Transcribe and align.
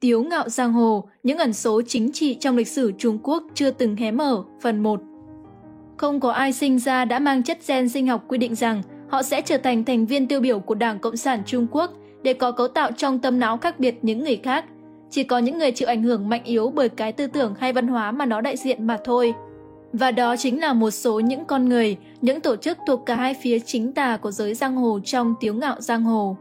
Tiếu 0.00 0.22
ngạo 0.22 0.48
giang 0.48 0.72
hồ, 0.72 1.08
những 1.22 1.38
ẩn 1.38 1.52
số 1.52 1.82
chính 1.86 2.12
trị 2.12 2.36
trong 2.40 2.56
lịch 2.56 2.68
sử 2.68 2.92
Trung 2.98 3.18
Quốc 3.22 3.42
chưa 3.54 3.70
từng 3.70 3.96
hé 3.96 4.10
mở, 4.10 4.42
phần 4.62 4.82
1. 4.82 5.00
Không 5.96 6.20
có 6.20 6.30
ai 6.30 6.52
sinh 6.52 6.78
ra 6.78 7.04
đã 7.04 7.18
mang 7.18 7.42
chất 7.42 7.58
gen 7.66 7.88
sinh 7.88 8.06
học 8.06 8.24
quy 8.28 8.38
định 8.38 8.54
rằng 8.54 8.82
họ 9.08 9.22
sẽ 9.22 9.40
trở 9.40 9.56
thành 9.56 9.84
thành 9.84 10.06
viên 10.06 10.26
tiêu 10.28 10.40
biểu 10.40 10.60
của 10.60 10.74
Đảng 10.74 10.98
Cộng 10.98 11.16
sản 11.16 11.42
Trung 11.46 11.66
Quốc 11.70 11.92
để 12.22 12.32
có 12.32 12.52
cấu 12.52 12.68
tạo 12.68 12.92
trong 12.92 13.18
tâm 13.18 13.38
não 13.38 13.56
khác 13.56 13.80
biệt 13.80 13.98
những 14.02 14.24
người 14.24 14.36
khác. 14.36 14.64
Chỉ 15.10 15.24
có 15.24 15.38
những 15.38 15.58
người 15.58 15.70
chịu 15.70 15.88
ảnh 15.88 16.02
hưởng 16.02 16.28
mạnh 16.28 16.44
yếu 16.44 16.70
bởi 16.70 16.88
cái 16.88 17.12
tư 17.12 17.26
tưởng 17.26 17.54
hay 17.58 17.72
văn 17.72 17.86
hóa 17.86 18.12
mà 18.12 18.26
nó 18.26 18.40
đại 18.40 18.56
diện 18.56 18.86
mà 18.86 18.98
thôi. 19.04 19.34
Và 19.92 20.10
đó 20.10 20.36
chính 20.36 20.60
là 20.60 20.72
một 20.72 20.90
số 20.90 21.20
những 21.20 21.44
con 21.44 21.68
người, 21.68 21.96
những 22.20 22.40
tổ 22.40 22.56
chức 22.56 22.78
thuộc 22.86 23.06
cả 23.06 23.14
hai 23.14 23.34
phía 23.42 23.58
chính 23.58 23.92
tà 23.92 24.16
của 24.16 24.30
giới 24.30 24.54
giang 24.54 24.76
hồ 24.76 25.00
trong 25.04 25.34
tiếu 25.40 25.54
ngạo 25.54 25.80
giang 25.80 26.02
hồ. 26.02 26.36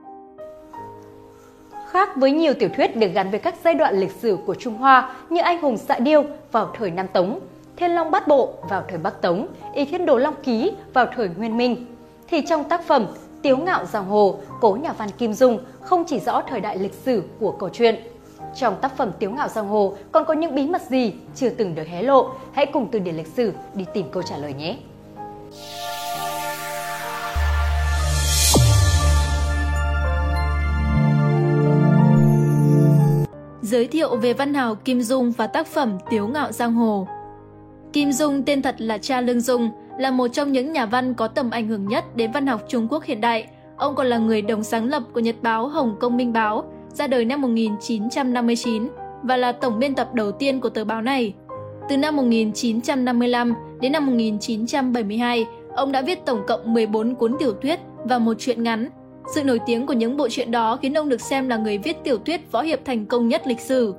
Khác 1.96 2.16
với 2.16 2.32
nhiều 2.32 2.54
tiểu 2.54 2.70
thuyết 2.78 2.96
được 2.96 3.08
gắn 3.14 3.32
với 3.32 3.40
các 3.40 3.56
giai 3.64 3.74
đoạn 3.74 4.00
lịch 4.00 4.12
sử 4.12 4.38
của 4.46 4.56
Trung 4.56 4.74
Hoa 4.74 5.16
như 5.30 5.42
Anh 5.42 5.62
hùng 5.62 5.78
xạ 5.78 6.00
điêu 6.00 6.24
vào 6.52 6.72
thời 6.78 6.92
Nam 6.92 7.08
Tống, 7.08 7.40
Thiên 7.76 7.92
Long 7.92 8.12
Bát 8.12 8.28
Bộ 8.28 8.54
vào 8.70 8.84
thời 8.88 8.98
Bắc 8.98 9.22
Tống, 9.22 9.48
Y 9.74 9.86
Thiên 9.86 10.06
Đồ 10.06 10.18
Long 10.18 10.36
Ký 10.44 10.72
vào 10.94 11.06
thời 11.16 11.30
Nguyên 11.38 11.58
Minh, 11.58 11.86
thì 12.28 12.42
trong 12.42 12.64
tác 12.64 12.84
phẩm 12.84 13.08
Tiếu 13.42 13.58
ngạo 13.58 13.86
giang 13.86 14.06
hồ, 14.06 14.36
cố 14.62 14.78
nhà 14.82 14.94
văn 14.94 15.10
Kim 15.18 15.34
Dung 15.34 15.60
không 15.82 16.04
chỉ 16.08 16.20
rõ 16.20 16.42
thời 16.42 16.62
đại 16.62 16.78
lịch 16.78 16.94
sử 16.94 17.24
của 17.40 17.52
câu 17.52 17.70
chuyện. 17.70 17.96
Trong 18.56 18.76
tác 18.82 18.98
phẩm 18.98 19.12
Tiếu 19.20 19.32
ngạo 19.32 19.48
giang 19.48 19.68
hồ 19.68 19.94
còn 20.12 20.26
có 20.26 20.34
những 20.34 20.56
bí 20.56 20.68
mật 20.68 20.82
gì 20.82 21.14
chưa 21.36 21.50
từng 21.50 21.76
được 21.76 21.88
hé 21.88 22.02
lộ? 22.02 22.30
Hãy 22.52 22.66
cùng 22.66 22.88
từ 22.92 23.00
điển 23.00 23.16
lịch 23.16 23.28
sử 23.28 23.54
đi 23.74 23.86
tìm 23.94 24.06
câu 24.12 24.24
trả 24.24 24.38
lời 24.38 24.54
nhé! 24.54 24.78
Giới 33.66 33.88
thiệu 33.88 34.16
về 34.16 34.34
văn 34.34 34.54
hào 34.54 34.76
Kim 34.76 35.02
Dung 35.02 35.32
và 35.32 35.48
tác 35.48 35.68
phẩm 35.68 35.98
Tiếu 36.10 36.28
ngạo 36.28 36.52
giang 36.52 36.74
hồ 36.74 37.08
Kim 37.94 38.12
Dung 38.12 38.44
tên 38.44 38.62
thật 38.62 38.76
là 38.78 38.98
Cha 38.98 39.22
Lương 39.22 39.42
Dung, 39.42 39.70
là 40.00 40.12
một 40.12 40.28
trong 40.28 40.52
những 40.52 40.74
nhà 40.74 40.86
văn 40.86 41.14
có 41.14 41.28
tầm 41.28 41.50
ảnh 41.50 41.68
hưởng 41.68 41.88
nhất 41.88 42.16
đến 42.16 42.32
văn 42.32 42.48
học 42.48 42.62
Trung 42.68 42.88
Quốc 42.90 43.04
hiện 43.04 43.22
đại. 43.22 43.48
Ông 43.78 43.96
còn 43.96 44.08
là 44.08 44.18
người 44.18 44.42
đồng 44.42 44.64
sáng 44.64 44.86
lập 44.86 45.04
của 45.14 45.20
nhật 45.20 45.36
báo 45.42 45.68
Hồng 45.68 45.96
Công 46.00 46.18
Minh 46.18 46.34
Báo, 46.34 46.64
ra 46.94 47.08
đời 47.08 47.26
năm 47.26 47.42
1959 47.42 48.88
và 49.24 49.38
là 49.38 49.52
tổng 49.52 49.80
biên 49.80 49.96
tập 49.96 50.14
đầu 50.14 50.32
tiên 50.32 50.60
của 50.60 50.70
tờ 50.70 50.86
báo 50.86 51.02
này. 51.02 51.34
Từ 51.90 51.98
năm 51.98 52.16
1955 52.16 53.54
đến 53.82 53.92
năm 53.92 54.06
1972, 54.06 55.46
ông 55.76 55.92
đã 55.92 56.02
viết 56.02 56.26
tổng 56.26 56.42
cộng 56.48 56.74
14 56.74 57.16
cuốn 57.16 57.36
tiểu 57.40 57.54
thuyết 57.54 57.80
và 58.04 58.18
một 58.18 58.34
truyện 58.40 58.64
ngắn. 58.64 58.90
Sự 59.34 59.44
nổi 59.44 59.60
tiếng 59.66 59.86
của 59.86 59.94
những 59.94 60.18
bộ 60.18 60.30
truyện 60.30 60.52
đó 60.52 60.78
khiến 60.82 60.94
ông 60.94 61.10
được 61.10 61.22
xem 61.22 61.50
là 61.50 61.58
người 61.58 61.78
viết 61.78 61.98
tiểu 62.04 62.18
thuyết 62.18 62.52
võ 62.52 62.62
hiệp 62.62 62.86
thành 62.86 63.06
công 63.06 63.28
nhất 63.28 63.42
lịch 63.48 63.60
sử. 63.60 63.94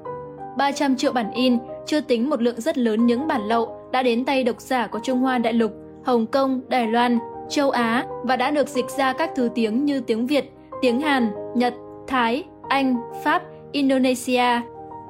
300 0.56 0.96
triệu 0.96 1.12
bản 1.12 1.30
in, 1.32 1.58
chưa 1.86 2.00
tính 2.00 2.30
một 2.30 2.42
lượng 2.42 2.60
rất 2.60 2.78
lớn 2.78 3.06
những 3.06 3.26
bản 3.26 3.48
lậu 3.48 3.76
đã 3.92 4.02
đến 4.02 4.24
tay 4.24 4.44
độc 4.44 4.60
giả 4.60 4.86
của 4.86 4.98
Trung 5.02 5.18
Hoa 5.18 5.38
đại 5.38 5.52
lục, 5.52 5.72
Hồng 6.04 6.26
Kông, 6.26 6.60
Đài 6.68 6.86
Loan, 6.86 7.18
châu 7.48 7.70
Á 7.70 8.06
và 8.22 8.36
đã 8.36 8.50
được 8.50 8.68
dịch 8.68 8.90
ra 8.98 9.12
các 9.12 9.30
thứ 9.36 9.48
tiếng 9.54 9.84
như 9.84 10.00
tiếng 10.00 10.26
Việt, 10.26 10.52
tiếng 10.82 11.00
Hàn, 11.00 11.30
Nhật, 11.54 11.74
Thái, 12.06 12.44
Anh, 12.68 12.96
Pháp, 13.24 13.42
Indonesia. 13.72 14.60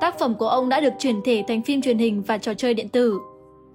Tác 0.00 0.18
phẩm 0.18 0.34
của 0.34 0.48
ông 0.48 0.68
đã 0.68 0.80
được 0.80 0.92
chuyển 0.98 1.20
thể 1.24 1.44
thành 1.48 1.62
phim 1.62 1.82
truyền 1.82 1.98
hình 1.98 2.22
và 2.22 2.38
trò 2.38 2.54
chơi 2.54 2.74
điện 2.74 2.88
tử. 2.88 3.18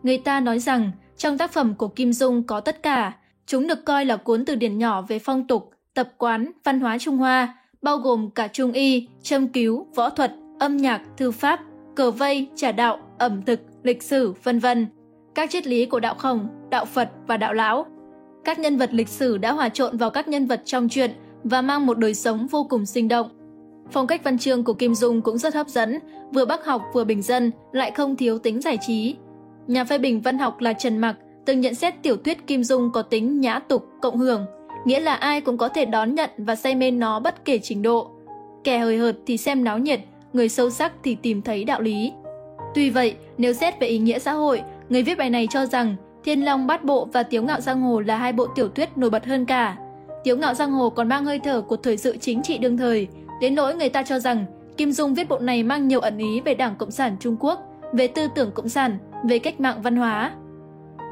Người 0.03 0.17
ta 0.17 0.39
nói 0.39 0.59
rằng 0.59 0.92
trong 1.17 1.38
tác 1.38 1.52
phẩm 1.52 1.75
của 1.75 1.88
Kim 1.88 2.14
Dung 2.14 2.44
có 2.44 2.59
tất 2.59 2.84
cả, 2.84 3.14
chúng 3.47 3.67
được 3.67 3.86
coi 3.86 4.06
là 4.06 4.17
cuốn 4.17 4.45
từ 4.45 4.56
điển 4.56 4.78
nhỏ 4.78 5.02
về 5.02 5.19
phong 5.19 5.47
tục, 5.47 5.70
tập 5.94 6.09
quán, 6.17 6.52
văn 6.64 6.80
hóa 6.80 6.97
Trung 6.97 7.17
Hoa, 7.17 7.58
bao 7.81 7.97
gồm 7.97 8.30
cả 8.36 8.47
trung 8.47 8.72
y, 8.72 9.08
châm 9.22 9.47
cứu, 9.47 9.88
võ 9.95 10.09
thuật, 10.09 10.34
âm 10.59 10.78
nhạc, 10.78 11.02
thư 11.17 11.31
pháp, 11.31 11.59
cờ 11.95 12.11
vây, 12.11 12.47
trà 12.56 12.72
đạo, 12.72 13.00
ẩm 13.17 13.42
thực, 13.45 13.59
lịch 13.84 14.03
sử, 14.03 14.34
vân 14.44 14.59
vân. 14.59 14.88
Các 15.36 15.50
triết 15.50 15.67
lý 15.67 15.86
của 15.86 16.00
đạo 16.00 16.16
khổng, 16.16 16.47
đạo 16.69 16.86
Phật 16.86 17.09
và 17.28 17.38
đạo 17.38 17.53
lão. 17.53 17.86
Các 18.44 18.59
nhân 18.59 18.78
vật 18.78 18.90
lịch 18.94 19.07
sử 19.07 19.38
đã 19.38 19.51
hòa 19.51 19.69
trộn 19.69 19.97
vào 19.97 20.09
các 20.09 20.28
nhân 20.28 20.46
vật 20.46 20.62
trong 20.66 20.90
truyện 20.90 21.12
và 21.44 21.62
mang 21.62 21.85
một 21.85 21.97
đời 21.97 22.13
sống 22.13 22.47
vô 22.47 22.63
cùng 22.69 22.85
sinh 22.85 23.07
động. 23.07 23.30
Phong 23.91 24.07
cách 24.07 24.24
văn 24.24 24.38
chương 24.38 24.63
của 24.63 24.74
Kim 24.74 24.96
Dung 24.96 25.22
cũng 25.22 25.38
rất 25.38 25.53
hấp 25.53 25.68
dẫn, 25.68 26.00
vừa 26.34 26.46
bác 26.46 26.66
học 26.66 26.81
vừa 26.94 27.03
bình 27.03 27.22
dân, 27.22 27.51
lại 27.72 27.91
không 27.91 28.16
thiếu 28.16 28.40
tính 28.40 28.62
giải 28.62 28.78
trí. 28.81 29.16
Nhà 29.68 29.84
phê 29.84 29.97
bình 29.97 30.22
văn 30.22 30.40
học 30.40 30.59
là 30.59 30.74
Trần 30.74 30.97
Mặc 30.97 31.16
từng 31.46 31.62
nhận 31.62 31.75
xét 31.75 31.94
tiểu 32.03 32.18
thuyết 32.18 32.47
Kim 32.47 32.63
Dung 32.63 32.91
có 32.91 33.01
tính 33.01 33.41
nhã 33.41 33.59
tục, 33.59 33.85
cộng 34.01 34.18
hưởng, 34.18 34.46
nghĩa 34.86 35.00
là 35.00 35.16
ai 35.16 35.42
cũng 35.42 35.58
có 35.58 35.69
thể 35.69 35.86
đón 35.86 36.16
nhận 36.16 36.30
và 36.38 36.56
say 36.56 36.75
mê 36.75 36.92
nó 36.92 37.19
bất 37.19 37.46
kể 37.46 37.59
trình 37.64 37.81
độ. 37.81 38.12
Kẻ 38.64 38.80
hời 38.80 38.97
hợt 38.97 39.16
thì 39.25 39.38
xem 39.38 39.64
náo 39.64 39.78
nhiệt, 39.78 40.00
người 40.34 40.50
sâu 40.50 40.69
sắc 40.69 40.94
thì 41.03 41.16
tìm 41.16 41.42
thấy 41.42 41.64
đạo 41.64 41.81
lý. 41.81 42.12
Tuy 42.75 42.90
vậy, 42.90 43.16
nếu 43.38 43.53
xét 43.53 43.80
về 43.80 43.88
ý 43.88 43.97
nghĩa 43.97 44.19
xã 44.19 44.31
hội, 44.31 44.62
người 44.90 45.03
viết 45.03 45.18
bài 45.18 45.30
này 45.30 45.47
cho 45.52 45.66
rằng 45.66 45.96
Thiên 46.24 46.46
Long 46.46 46.68
Bát 46.68 46.84
Bộ 46.84 47.08
và 47.14 47.24
Tiếu 47.24 47.44
Ngạo 47.44 47.62
Giang 47.62 47.81
Hồ 47.81 48.00
là 48.00 48.18
hai 48.18 48.34
bộ 48.34 48.47
tiểu 48.56 48.69
thuyết 48.69 48.97
nổi 48.97 49.09
bật 49.09 49.25
hơn 49.25 49.46
cả. 49.46 49.78
Tiếu 50.24 50.38
Ngạo 50.38 50.53
Giang 50.53 50.72
Hồ 50.72 50.90
còn 50.90 51.09
mang 51.09 51.25
hơi 51.25 51.40
thở 51.40 51.62
của 51.62 51.75
thời 51.75 51.98
sự 51.98 52.18
chính 52.18 52.42
trị 52.44 52.58
đương 52.58 52.78
thời, 52.78 53.08
đến 53.42 53.56
nỗi 53.56 53.75
người 53.75 53.90
ta 53.90 54.03
cho 54.03 54.19
rằng 54.19 54.46
Kim 54.78 54.92
Dung 54.92 55.13
viết 55.13 55.30
bộ 55.30 55.40
này 55.40 55.63
mang 55.63 55.88
nhiều 55.88 56.00
ẩn 56.00 56.18
ý 56.18 56.42
về 56.42 56.56
Đảng 56.56 56.75
Cộng 56.75 56.92
sản 56.92 57.16
Trung 57.19 57.38
Quốc, 57.40 57.59
về 57.94 58.08
tư 58.08 58.28
tưởng 58.36 58.52
cộng 58.52 58.69
sản, 58.69 58.98
về 59.25 59.40
cách 59.40 59.59
mạng 59.59 59.81
văn 59.81 59.96
hóa. 59.96 60.31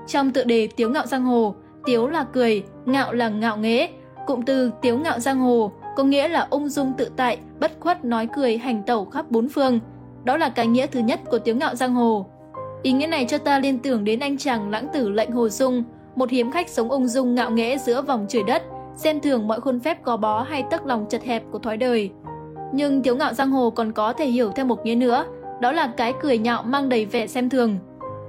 Trong 0.07 0.31
tựa 0.31 0.43
đề 0.43 0.67
Tiếu 0.75 0.89
Ngạo 0.89 1.05
Giang 1.05 1.25
Hồ, 1.25 1.55
Tiếu 1.89 2.07
là 2.07 2.23
cười, 2.23 2.63
ngạo 2.85 3.13
là 3.13 3.29
ngạo 3.29 3.57
nghễ. 3.57 3.87
Cụm 4.27 4.41
từ 4.41 4.71
Tiếu 4.81 4.97
Ngạo 4.97 5.19
Giang 5.19 5.39
Hồ 5.39 5.71
có 5.95 6.03
nghĩa 6.03 6.27
là 6.27 6.47
ung 6.49 6.69
dung 6.69 6.93
tự 6.97 7.09
tại, 7.15 7.37
bất 7.59 7.71
khuất 7.79 8.05
nói 8.05 8.27
cười 8.35 8.57
hành 8.57 8.83
tẩu 8.83 9.05
khắp 9.05 9.31
bốn 9.31 9.49
phương. 9.49 9.79
Đó 10.23 10.37
là 10.37 10.49
cái 10.49 10.67
nghĩa 10.67 10.87
thứ 10.87 10.99
nhất 10.99 11.19
của 11.31 11.39
Tiếu 11.39 11.55
Ngạo 11.55 11.75
Giang 11.75 11.93
Hồ. 11.93 12.25
Ý 12.83 12.91
nghĩa 12.91 13.07
này 13.07 13.25
cho 13.29 13.37
ta 13.37 13.59
liên 13.59 13.79
tưởng 13.79 14.03
đến 14.03 14.19
anh 14.19 14.37
chàng 14.37 14.69
lãng 14.69 14.87
tử 14.93 15.09
lệnh 15.09 15.31
Hồ 15.31 15.49
Dung, 15.49 15.83
một 16.15 16.29
hiếm 16.29 16.51
khách 16.51 16.69
sống 16.69 16.89
ung 16.89 17.07
dung 17.07 17.35
ngạo 17.35 17.51
nghễ 17.51 17.77
giữa 17.77 18.01
vòng 18.01 18.25
trời 18.29 18.43
đất, 18.43 18.63
xem 18.95 19.19
thường 19.19 19.47
mọi 19.47 19.61
khuôn 19.61 19.79
phép 19.79 20.03
gò 20.03 20.17
bó 20.17 20.41
hay 20.49 20.63
tấc 20.71 20.85
lòng 20.85 21.05
chật 21.09 21.23
hẹp 21.23 21.43
của 21.51 21.59
thói 21.59 21.77
đời. 21.77 22.09
Nhưng 22.73 23.01
Tiếu 23.01 23.15
Ngạo 23.15 23.33
Giang 23.33 23.51
Hồ 23.51 23.69
còn 23.69 23.91
có 23.91 24.13
thể 24.13 24.25
hiểu 24.25 24.51
theo 24.51 24.65
một 24.65 24.85
nghĩa 24.85 24.95
nữa, 24.95 25.25
đó 25.61 25.71
là 25.71 25.93
cái 25.97 26.13
cười 26.21 26.37
nhạo 26.37 26.63
mang 26.63 26.89
đầy 26.89 27.05
vẻ 27.05 27.27
xem 27.27 27.49
thường. 27.49 27.77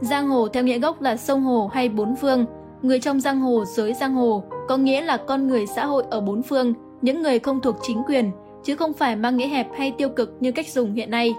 Giang 0.00 0.28
hồ 0.28 0.48
theo 0.48 0.62
nghĩa 0.62 0.78
gốc 0.78 1.02
là 1.02 1.16
sông 1.16 1.42
hồ 1.42 1.70
hay 1.72 1.88
bốn 1.88 2.16
phương, 2.16 2.46
người 2.82 3.00
trong 3.00 3.20
giang 3.20 3.40
hồ 3.40 3.64
giới 3.64 3.94
giang 3.94 4.14
hồ 4.14 4.44
có 4.68 4.76
nghĩa 4.76 5.00
là 5.00 5.16
con 5.16 5.48
người 5.48 5.66
xã 5.66 5.86
hội 5.86 6.04
ở 6.10 6.20
bốn 6.20 6.42
phương, 6.42 6.74
những 7.02 7.22
người 7.22 7.38
không 7.38 7.60
thuộc 7.60 7.76
chính 7.82 8.02
quyền, 8.06 8.30
chứ 8.64 8.76
không 8.76 8.92
phải 8.92 9.16
mang 9.16 9.36
nghĩa 9.36 9.48
hẹp 9.48 9.66
hay 9.76 9.90
tiêu 9.98 10.08
cực 10.08 10.36
như 10.40 10.52
cách 10.52 10.68
dùng 10.68 10.94
hiện 10.94 11.10
nay. 11.10 11.34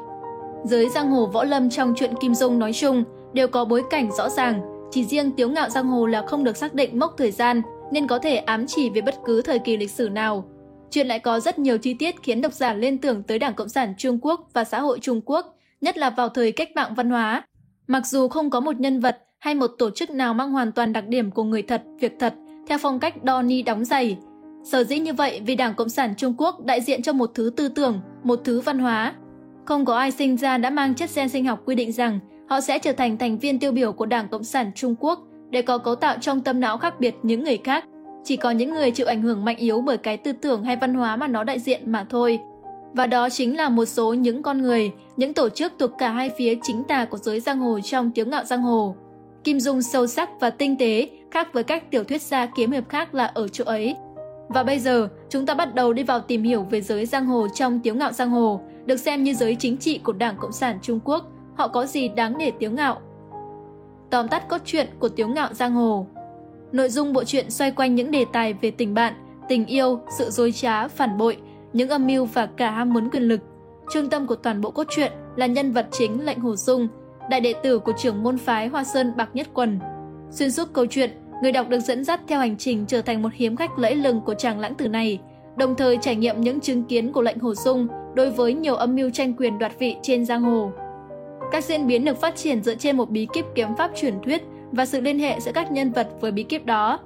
Giới 0.64 0.90
giang 0.90 1.12
hồ 1.12 1.26
võ 1.26 1.44
lâm 1.44 1.70
trong 1.70 1.94
chuyện 1.98 2.14
Kim 2.22 2.36
Dung 2.36 2.60
nói 2.60 2.74
chung 2.74 3.04
đều 3.34 3.48
có 3.48 3.66
bối 3.66 3.84
cảnh 3.90 4.12
rõ 4.18 4.30
ràng, 4.30 4.62
chỉ 4.92 5.06
riêng 5.06 5.32
tiếu 5.32 5.50
ngạo 5.50 5.70
giang 5.70 5.88
hồ 5.88 6.06
là 6.06 6.24
không 6.28 6.44
được 6.44 6.58
xác 6.58 6.74
định 6.74 7.00
mốc 7.00 7.14
thời 7.18 7.32
gian 7.32 7.62
nên 7.92 8.08
có 8.08 8.20
thể 8.20 8.38
ám 8.38 8.66
chỉ 8.68 8.90
về 8.90 9.02
bất 9.02 9.16
cứ 9.26 9.42
thời 9.42 9.60
kỳ 9.60 9.78
lịch 9.78 9.92
sử 9.92 10.10
nào. 10.10 10.46
Chuyện 10.90 11.08
lại 11.08 11.20
có 11.20 11.40
rất 11.40 11.60
nhiều 11.60 11.78
chi 11.78 11.94
tiết 11.94 12.16
khiến 12.24 12.42
độc 12.42 12.54
giả 12.54 12.74
liên 12.74 12.98
tưởng 12.98 13.24
tới 13.24 13.40
Đảng 13.40 13.54
Cộng 13.54 13.70
sản 13.70 13.94
Trung 13.98 14.20
Quốc 14.22 14.50
và 14.54 14.64
xã 14.64 14.80
hội 14.80 15.00
Trung 15.00 15.22
Quốc, 15.26 15.58
nhất 15.82 15.98
là 15.98 16.10
vào 16.10 16.30
thời 16.30 16.52
cách 16.52 16.70
mạng 16.76 16.94
văn 16.96 17.10
hóa. 17.10 17.44
Mặc 17.88 18.08
dù 18.08 18.28
không 18.28 18.50
có 18.50 18.60
một 18.60 18.80
nhân 18.80 19.00
vật 19.00 19.18
hay 19.42 19.56
một 19.56 19.68
tổ 19.68 19.90
chức 19.90 20.10
nào 20.10 20.34
mang 20.34 20.52
hoàn 20.52 20.72
toàn 20.72 20.94
đặc 20.94 21.08
điểm 21.08 21.32
của 21.32 21.44
người 21.44 21.62
thật, 21.62 21.84
việc 22.00 22.16
thật, 22.20 22.34
theo 22.68 22.78
phong 22.78 23.00
cách 23.00 23.24
đo 23.24 23.42
ni 23.42 23.62
đóng 23.62 23.86
giày. 23.86 24.18
Sở 24.64 24.84
dĩ 24.84 25.00
như 25.00 25.14
vậy 25.14 25.42
vì 25.46 25.56
Đảng 25.56 25.74
Cộng 25.74 25.90
sản 25.90 26.14
Trung 26.18 26.34
Quốc 26.38 26.66
đại 26.66 26.82
diện 26.82 27.02
cho 27.02 27.14
một 27.14 27.32
thứ 27.34 27.52
tư 27.56 27.68
tưởng, 27.68 28.02
một 28.24 28.42
thứ 28.44 28.62
văn 28.62 28.80
hóa, 28.80 29.14
không 29.66 29.86
có 29.86 29.98
ai 29.98 30.12
sinh 30.12 30.38
ra 30.38 30.58
đã 30.58 30.70
mang 30.70 30.96
chất 30.96 31.10
gen 31.16 31.30
sinh 31.30 31.46
học 31.46 31.62
quy 31.66 31.76
định 31.76 31.92
rằng 31.92 32.20
họ 32.50 32.62
sẽ 32.62 32.80
trở 32.80 32.92
thành 32.92 33.18
thành 33.18 33.38
viên 33.38 33.60
tiêu 33.60 33.72
biểu 33.72 33.92
của 33.92 34.06
Đảng 34.06 34.28
Cộng 34.28 34.44
sản 34.44 34.72
Trung 34.76 34.96
Quốc 35.00 35.20
để 35.50 35.62
có 35.62 35.78
cấu 35.78 35.96
tạo 35.96 36.18
trong 36.22 36.42
tâm 36.42 36.60
não 36.60 36.78
khác 36.78 37.00
biệt 37.00 37.16
những 37.24 37.44
người 37.44 37.58
khác. 37.64 37.86
Chỉ 38.24 38.38
có 38.38 38.52
những 38.52 38.74
người 38.74 38.92
chịu 38.92 39.08
ảnh 39.08 39.22
hưởng 39.22 39.46
mạnh 39.46 39.58
yếu 39.58 39.82
bởi 39.82 39.98
cái 39.98 40.18
tư 40.18 40.32
tưởng 40.32 40.64
hay 40.64 40.76
văn 40.76 40.94
hóa 40.94 41.16
mà 41.16 41.28
nó 41.28 41.44
đại 41.44 41.60
diện 41.60 41.92
mà 41.92 42.06
thôi. 42.10 42.40
Và 42.94 43.08
đó 43.08 43.30
chính 43.30 43.58
là 43.58 43.70
một 43.70 43.86
số 43.86 44.14
những 44.14 44.44
con 44.44 44.62
người, 44.62 44.92
những 45.18 45.34
tổ 45.34 45.50
chức 45.50 45.74
thuộc 45.80 45.92
cả 45.98 46.12
hai 46.12 46.32
phía 46.38 46.56
chính 46.64 46.84
tà 46.84 47.06
của 47.06 47.18
giới 47.18 47.40
giang 47.40 47.60
hồ 47.60 47.80
trong 47.80 48.12
tiếng 48.12 48.30
ngạo 48.30 48.44
giang 48.44 48.62
hồ. 48.62 48.96
Kim 49.44 49.60
Dung 49.60 49.82
sâu 49.82 50.08
sắc 50.08 50.30
và 50.40 50.50
tinh 50.50 50.78
tế, 50.78 51.10
khác 51.32 51.54
với 51.54 51.64
các 51.64 51.92
tiểu 51.92 52.04
thuyết 52.04 52.22
gia 52.22 52.46
kiếm 52.46 52.72
hiệp 52.72 52.90
khác 52.90 53.16
là 53.16 53.26
ở 53.26 53.48
chỗ 53.48 53.66
ấy. 53.66 53.96
Và 54.50 54.64
bây 54.64 54.80
giờ, 54.80 55.08
chúng 55.30 55.46
ta 55.46 55.54
bắt 55.54 55.76
đầu 55.76 55.94
đi 55.94 56.04
vào 56.04 56.20
tìm 56.20 56.44
hiểu 56.44 56.64
về 56.64 56.82
giới 56.82 57.06
giang 57.06 57.26
hồ 57.26 57.48
trong 57.54 57.80
Tiếu 57.80 57.96
ngạo 57.96 58.12
giang 58.12 58.30
hồ, 58.30 58.62
được 58.86 58.98
xem 58.98 59.24
như 59.24 59.34
giới 59.34 59.56
chính 59.56 59.78
trị 59.78 59.98
của 60.04 60.14
Đảng 60.14 60.38
Cộng 60.38 60.52
sản 60.52 60.80
Trung 60.82 61.00
Quốc, 61.04 61.26
họ 61.56 61.68
có 61.68 61.86
gì 61.86 62.08
đáng 62.08 62.38
để 62.38 62.52
tiếu 62.60 62.72
ngạo. 62.72 63.02
Tóm 64.10 64.28
tắt 64.28 64.48
cốt 64.50 64.58
truyện 64.66 64.88
của 65.00 65.10
Tiếu 65.10 65.28
Ngạo 65.28 65.54
Giang 65.54 65.74
Hồ 65.74 66.08
Nội 66.72 66.90
dung 66.90 67.14
bộ 67.14 67.24
truyện 67.24 67.52
xoay 67.52 67.72
quanh 67.72 67.96
những 67.96 68.12
đề 68.12 68.26
tài 68.34 68.54
về 68.54 68.72
tình 68.72 68.94
bạn, 68.94 69.14
tình 69.50 69.66
yêu, 69.66 70.00
sự 70.18 70.30
dối 70.30 70.52
trá, 70.52 70.88
phản 70.88 71.18
bội, 71.18 71.38
những 71.74 71.90
âm 71.90 72.08
mưu 72.08 72.26
và 72.26 72.46
cả 72.46 72.72
ham 72.72 72.94
muốn 72.94 73.10
quyền 73.10 73.24
lực. 73.24 73.40
Trung 73.94 74.10
tâm 74.10 74.28
của 74.28 74.36
toàn 74.36 74.62
bộ 74.62 74.72
cốt 74.72 74.88
truyện 74.90 75.12
là 75.36 75.46
nhân 75.46 75.72
vật 75.72 75.88
chính 75.92 76.26
lệnh 76.26 76.40
Hồ 76.40 76.56
Dung, 76.56 76.88
đại 77.32 77.42
đệ 77.42 77.54
tử 77.64 77.80
của 77.80 77.92
trưởng 77.98 78.24
môn 78.24 78.38
phái 78.38 78.68
Hoa 78.68 78.84
Sơn 78.84 79.14
Bạc 79.18 79.30
Nhất 79.34 79.48
Quần. 79.54 79.80
Xuyên 80.32 80.52
suốt 80.52 80.74
câu 80.74 80.86
chuyện, 80.86 81.10
người 81.42 81.52
đọc 81.52 81.70
được 81.70 81.80
dẫn 81.80 82.04
dắt 82.04 82.22
theo 82.28 82.40
hành 82.40 82.58
trình 82.58 82.86
trở 82.88 83.02
thành 83.02 83.22
một 83.22 83.30
hiếm 83.34 83.56
khách 83.56 83.80
lẫy 83.80 83.96
lừng 83.96 84.22
của 84.22 84.34
chàng 84.34 84.60
lãng 84.60 84.76
tử 84.76 84.88
này, 84.88 85.20
đồng 85.56 85.76
thời 85.76 85.98
trải 86.02 86.16
nghiệm 86.16 86.42
những 86.42 86.60
chứng 86.60 86.84
kiến 86.84 87.12
của 87.12 87.22
lệnh 87.22 87.40
Hồ 87.40 87.56
sung 87.56 87.88
đối 88.14 88.30
với 88.30 88.54
nhiều 88.54 88.76
âm 88.76 88.96
mưu 88.96 89.10
tranh 89.10 89.34
quyền 89.34 89.60
đoạt 89.60 89.72
vị 89.80 89.96
trên 90.02 90.26
giang 90.26 90.42
hồ. 90.42 90.72
Các 91.52 91.64
diễn 91.64 91.88
biến 91.88 92.06
được 92.06 92.22
phát 92.22 92.36
triển 92.36 92.64
dựa 92.64 92.76
trên 92.76 92.98
một 92.98 93.10
bí 93.10 93.28
kíp 93.34 93.46
kiếm 93.56 93.76
pháp 93.78 93.92
truyền 93.96 94.22
thuyết 94.22 94.44
và 94.72 94.86
sự 94.86 95.02
liên 95.02 95.20
hệ 95.20 95.40
giữa 95.40 95.52
các 95.52 95.72
nhân 95.72 95.92
vật 95.92 96.08
với 96.22 96.32
bí 96.32 96.44
kíp 96.44 96.66
đó. 96.66 97.00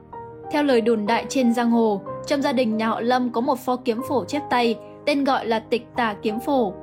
Theo 0.51 0.63
lời 0.63 0.81
đồn 0.81 1.05
đại 1.05 1.25
trên 1.29 1.53
giang 1.53 1.71
hồ, 1.71 2.01
trong 2.27 2.41
gia 2.41 2.51
đình 2.51 2.77
nhà 2.77 2.87
họ 2.87 3.01
Lâm 3.01 3.31
có 3.31 3.41
một 3.41 3.59
pho 3.59 3.75
kiếm 3.75 4.01
phổ 4.09 4.25
chép 4.25 4.41
tay, 4.49 4.75
tên 5.05 5.23
gọi 5.23 5.45
là 5.45 5.59
tịch 5.59 5.87
tà 5.95 6.15
kiếm 6.21 6.39
phổ. 6.39 6.73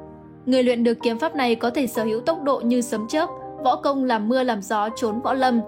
Người 0.46 0.62
luyện 0.62 0.84
được 0.84 0.98
kiếm 1.02 1.18
pháp 1.18 1.36
này 1.36 1.54
có 1.54 1.70
thể 1.70 1.86
sở 1.86 2.04
hữu 2.04 2.20
tốc 2.20 2.42
độ 2.42 2.60
như 2.60 2.80
sấm 2.80 3.08
chớp, 3.08 3.28
võ 3.64 3.76
công 3.76 4.04
làm 4.04 4.28
mưa 4.28 4.42
làm 4.42 4.62
gió 4.62 4.88
trốn 4.96 5.20
võ 5.20 5.34
lâm. 5.34 5.60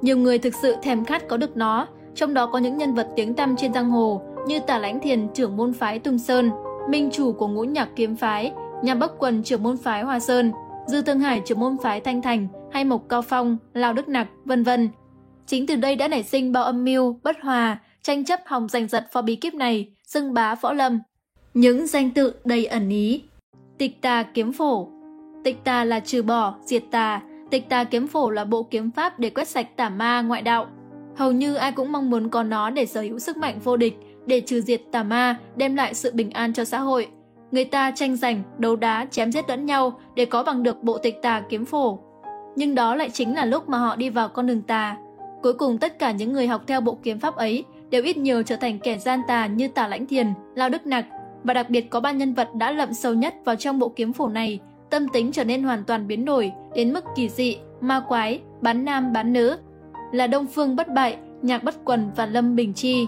Nhiều 0.00 0.16
người 0.18 0.38
thực 0.38 0.54
sự 0.54 0.76
thèm 0.82 1.04
khát 1.04 1.28
có 1.28 1.36
được 1.36 1.56
nó, 1.56 1.86
trong 2.14 2.34
đó 2.34 2.46
có 2.46 2.58
những 2.58 2.76
nhân 2.76 2.94
vật 2.94 3.08
tiếng 3.16 3.34
tăm 3.34 3.56
trên 3.56 3.74
giang 3.74 3.90
hồ 3.90 4.22
như 4.46 4.60
Tả 4.60 4.78
Lãnh 4.78 5.00
Thiền 5.00 5.28
trưởng 5.34 5.56
môn 5.56 5.72
phái 5.72 5.98
Tung 5.98 6.18
Sơn, 6.18 6.50
minh 6.90 7.08
chủ 7.12 7.32
của 7.32 7.48
ngũ 7.48 7.64
nhạc 7.64 7.88
kiếm 7.96 8.16
phái, 8.16 8.52
nhà 8.82 8.94
Bắc 8.94 9.10
Quần 9.18 9.42
trưởng 9.42 9.62
môn 9.62 9.76
phái 9.76 10.02
Hoa 10.02 10.20
Sơn, 10.20 10.52
Dư 10.86 11.02
Thương 11.02 11.20
Hải 11.20 11.42
trưởng 11.44 11.60
môn 11.60 11.76
phái 11.82 12.00
Thanh 12.00 12.22
Thành 12.22 12.48
hay 12.72 12.84
Mộc 12.84 13.02
Cao 13.08 13.22
Phong, 13.22 13.56
Lào 13.74 13.92
Đức 13.92 14.08
Nặc, 14.08 14.28
vân 14.44 14.62
vân. 14.62 14.88
Chính 15.46 15.66
từ 15.66 15.76
đây 15.76 15.96
đã 15.96 16.08
nảy 16.08 16.22
sinh 16.22 16.52
bao 16.52 16.64
âm 16.64 16.84
mưu, 16.84 17.18
bất 17.22 17.36
hòa, 17.42 17.78
tranh 18.02 18.24
chấp 18.24 18.40
hòng 18.46 18.68
giành 18.68 18.88
giật 18.88 19.06
phò 19.12 19.22
bí 19.22 19.36
kíp 19.36 19.54
này, 19.54 19.92
xưng 20.06 20.34
bá 20.34 20.54
võ 20.54 20.72
lâm. 20.72 21.00
Những 21.54 21.86
danh 21.86 22.10
tự 22.10 22.34
đầy 22.44 22.66
ẩn 22.66 22.88
ý. 22.88 23.22
Tịch 23.78 24.02
tà 24.02 24.22
kiếm 24.22 24.52
phổ 24.52 24.88
Tịch 25.44 25.64
tà 25.64 25.84
là 25.84 26.00
trừ 26.00 26.22
bỏ, 26.22 26.54
diệt 26.64 26.82
tà. 26.90 27.20
Tịch 27.50 27.68
tà 27.68 27.84
kiếm 27.84 28.06
phổ 28.06 28.30
là 28.30 28.44
bộ 28.44 28.62
kiếm 28.62 28.90
pháp 28.90 29.18
để 29.18 29.30
quét 29.30 29.48
sạch 29.48 29.76
tà 29.76 29.88
ma 29.88 30.22
ngoại 30.22 30.42
đạo. 30.42 30.66
Hầu 31.16 31.32
như 31.32 31.54
ai 31.54 31.72
cũng 31.72 31.92
mong 31.92 32.10
muốn 32.10 32.28
có 32.28 32.42
nó 32.42 32.70
để 32.70 32.86
sở 32.86 33.00
hữu 33.00 33.18
sức 33.18 33.36
mạnh 33.36 33.58
vô 33.64 33.76
địch, 33.76 33.94
để 34.26 34.40
trừ 34.40 34.60
diệt 34.60 34.80
tà 34.92 35.02
ma, 35.02 35.36
đem 35.56 35.76
lại 35.76 35.94
sự 35.94 36.10
bình 36.14 36.30
an 36.30 36.52
cho 36.52 36.64
xã 36.64 36.78
hội. 36.78 37.08
Người 37.50 37.64
ta 37.64 37.90
tranh 37.90 38.16
giành, 38.16 38.42
đấu 38.58 38.76
đá, 38.76 39.06
chém 39.10 39.32
giết 39.32 39.48
lẫn 39.48 39.66
nhau 39.66 39.98
để 40.14 40.24
có 40.24 40.42
bằng 40.42 40.62
được 40.62 40.82
bộ 40.82 40.98
tịch 40.98 41.22
tà 41.22 41.42
kiếm 41.48 41.64
phổ. 41.64 41.98
Nhưng 42.56 42.74
đó 42.74 42.94
lại 42.94 43.10
chính 43.10 43.34
là 43.34 43.44
lúc 43.44 43.68
mà 43.68 43.78
họ 43.78 43.96
đi 43.96 44.10
vào 44.10 44.28
con 44.28 44.46
đường 44.46 44.62
tà. 44.62 44.96
Cuối 45.42 45.52
cùng 45.54 45.78
tất 45.78 45.98
cả 45.98 46.10
những 46.12 46.32
người 46.32 46.46
học 46.46 46.62
theo 46.66 46.80
bộ 46.80 46.98
kiếm 47.02 47.18
pháp 47.18 47.36
ấy 47.36 47.64
đều 47.90 48.02
ít 48.02 48.16
nhiều 48.16 48.42
trở 48.42 48.56
thành 48.56 48.78
kẻ 48.78 48.98
gian 48.98 49.20
tà 49.28 49.46
như 49.46 49.68
Tả 49.68 49.88
Lãnh 49.88 50.06
Thiền, 50.06 50.26
Lao 50.54 50.68
Đức 50.68 50.86
Nặc 50.86 51.06
và 51.44 51.54
đặc 51.54 51.70
biệt 51.70 51.90
có 51.90 52.00
ba 52.00 52.12
nhân 52.12 52.34
vật 52.34 52.54
đã 52.54 52.72
lậm 52.72 52.94
sâu 52.94 53.14
nhất 53.14 53.34
vào 53.44 53.56
trong 53.56 53.78
bộ 53.78 53.88
kiếm 53.96 54.12
phổ 54.12 54.28
này, 54.28 54.60
tâm 54.90 55.08
tính 55.08 55.32
trở 55.32 55.44
nên 55.44 55.62
hoàn 55.62 55.84
toàn 55.84 56.06
biến 56.06 56.24
đổi 56.24 56.52
đến 56.74 56.92
mức 56.92 57.04
kỳ 57.16 57.28
dị, 57.28 57.56
ma 57.80 58.00
quái, 58.08 58.40
bán 58.60 58.84
nam 58.84 59.12
bán 59.12 59.32
nữ, 59.32 59.56
là 60.12 60.26
Đông 60.26 60.46
Phương 60.46 60.76
Bất 60.76 60.88
Bại, 60.88 61.16
Nhạc 61.42 61.64
Bất 61.64 61.84
Quần 61.84 62.10
và 62.16 62.26
Lâm 62.26 62.56
Bình 62.56 62.74
Chi. 62.74 63.06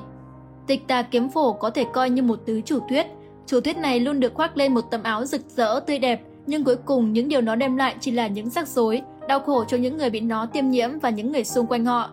Tịch 0.67 0.89
tà 0.89 1.03
kiếm 1.03 1.29
phổ 1.29 1.53
có 1.53 1.71
thể 1.71 1.85
coi 1.93 2.11
như 2.11 2.23
một 2.23 2.41
tứ 2.47 2.61
chủ 2.65 2.79
thuyết. 2.89 3.07
Chủ 3.47 3.61
thuyết 3.61 3.77
này 3.77 4.01
luôn 4.01 4.21
được 4.21 4.35
khoác 4.35 4.57
lên 4.57 4.75
một 4.75 4.81
tấm 4.91 5.03
áo 5.03 5.25
rực 5.25 5.41
rỡ 5.49 5.81
tươi 5.81 5.99
đẹp, 5.99 6.23
nhưng 6.47 6.65
cuối 6.65 6.77
cùng 6.77 7.13
những 7.13 7.29
điều 7.29 7.41
nó 7.41 7.57
đem 7.57 7.77
lại 7.77 7.97
chỉ 8.01 8.11
là 8.11 8.27
những 8.27 8.51
rắc 8.51 8.69
rối, 8.69 9.03
đau 9.29 9.41
khổ 9.41 9.65
cho 9.65 9.77
những 9.77 9.97
người 9.97 10.11
bị 10.11 10.21
nó 10.21 10.47
tiêm 10.47 10.71
nhiễm 10.71 10.99
và 10.99 11.11
những 11.11 11.33
người 11.33 11.45
xung 11.45 11.67
quanh 11.67 11.85
họ. 11.85 12.11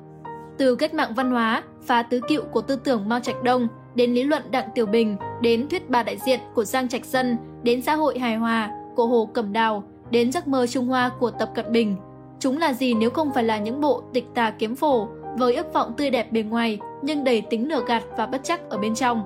Từ 0.57 0.75
cách 0.75 0.93
mạng 0.93 1.13
văn 1.15 1.31
hóa, 1.31 1.63
phá 1.81 2.03
tứ 2.03 2.19
cựu 2.29 2.43
của 2.43 2.61
tư 2.61 2.75
tưởng 2.75 3.09
Mao 3.09 3.19
Trạch 3.19 3.43
Đông, 3.43 3.67
đến 3.95 4.13
lý 4.13 4.23
luận 4.23 4.43
Đặng 4.51 4.69
Tiểu 4.75 4.85
Bình, 4.85 5.17
đến 5.41 5.67
thuyết 5.69 5.89
bà 5.89 6.03
đại 6.03 6.17
diện 6.25 6.39
của 6.53 6.63
Giang 6.63 6.87
Trạch 6.87 7.05
Dân, 7.05 7.37
đến 7.63 7.81
xã 7.81 7.95
hội 7.95 8.19
hài 8.19 8.35
hòa 8.35 8.71
của 8.95 9.07
Hồ 9.07 9.29
Cẩm 9.33 9.53
Đào, 9.53 9.83
đến 10.11 10.31
giấc 10.31 10.47
mơ 10.47 10.67
Trung 10.67 10.87
Hoa 10.87 11.11
của 11.19 11.31
Tập 11.31 11.49
Cận 11.55 11.71
Bình. 11.71 11.95
Chúng 12.39 12.57
là 12.57 12.73
gì 12.73 12.93
nếu 12.93 13.09
không 13.09 13.33
phải 13.33 13.43
là 13.43 13.57
những 13.57 13.81
bộ 13.81 14.03
tịch 14.13 14.25
tà 14.35 14.51
kiếm 14.51 14.75
phổ 14.75 15.07
với 15.37 15.55
ước 15.55 15.73
vọng 15.73 15.93
tươi 15.97 16.09
đẹp 16.09 16.31
bề 16.31 16.43
ngoài 16.43 16.79
nhưng 17.01 17.23
đầy 17.23 17.41
tính 17.41 17.69
lừa 17.69 17.83
gạt 17.87 18.03
và 18.17 18.25
bất 18.25 18.41
chắc 18.43 18.69
ở 18.69 18.77
bên 18.77 18.95
trong. 18.95 19.23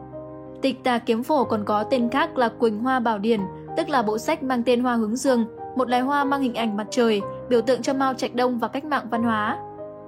Tịch 0.62 0.84
tà 0.84 0.98
kiếm 0.98 1.24
phổ 1.24 1.44
còn 1.44 1.66
có 1.66 1.84
tên 1.84 2.10
khác 2.10 2.38
là 2.38 2.50
Quỳnh 2.50 2.80
Hoa 2.80 3.00
Bảo 3.00 3.18
Điển, 3.18 3.42
tức 3.78 3.90
là 3.90 4.02
bộ 4.02 4.18
sách 4.18 4.44
mang 4.44 4.64
tên 4.64 4.84
Hoa 4.84 4.96
Hướng 4.96 5.16
Dương, 5.16 5.46
một 5.76 5.90
loài 5.90 6.02
hoa 6.02 6.24
mang 6.24 6.42
hình 6.42 6.54
ảnh 6.54 6.78
mặt 6.78 6.88
trời, 6.90 7.22
biểu 7.50 7.62
tượng 7.62 7.82
cho 7.82 7.94
Mao 7.94 8.14
Trạch 8.14 8.36
Đông 8.36 8.60
và 8.60 8.68
cách 8.68 8.86
mạng 8.86 9.08
văn 9.12 9.24
hóa. 9.24 9.58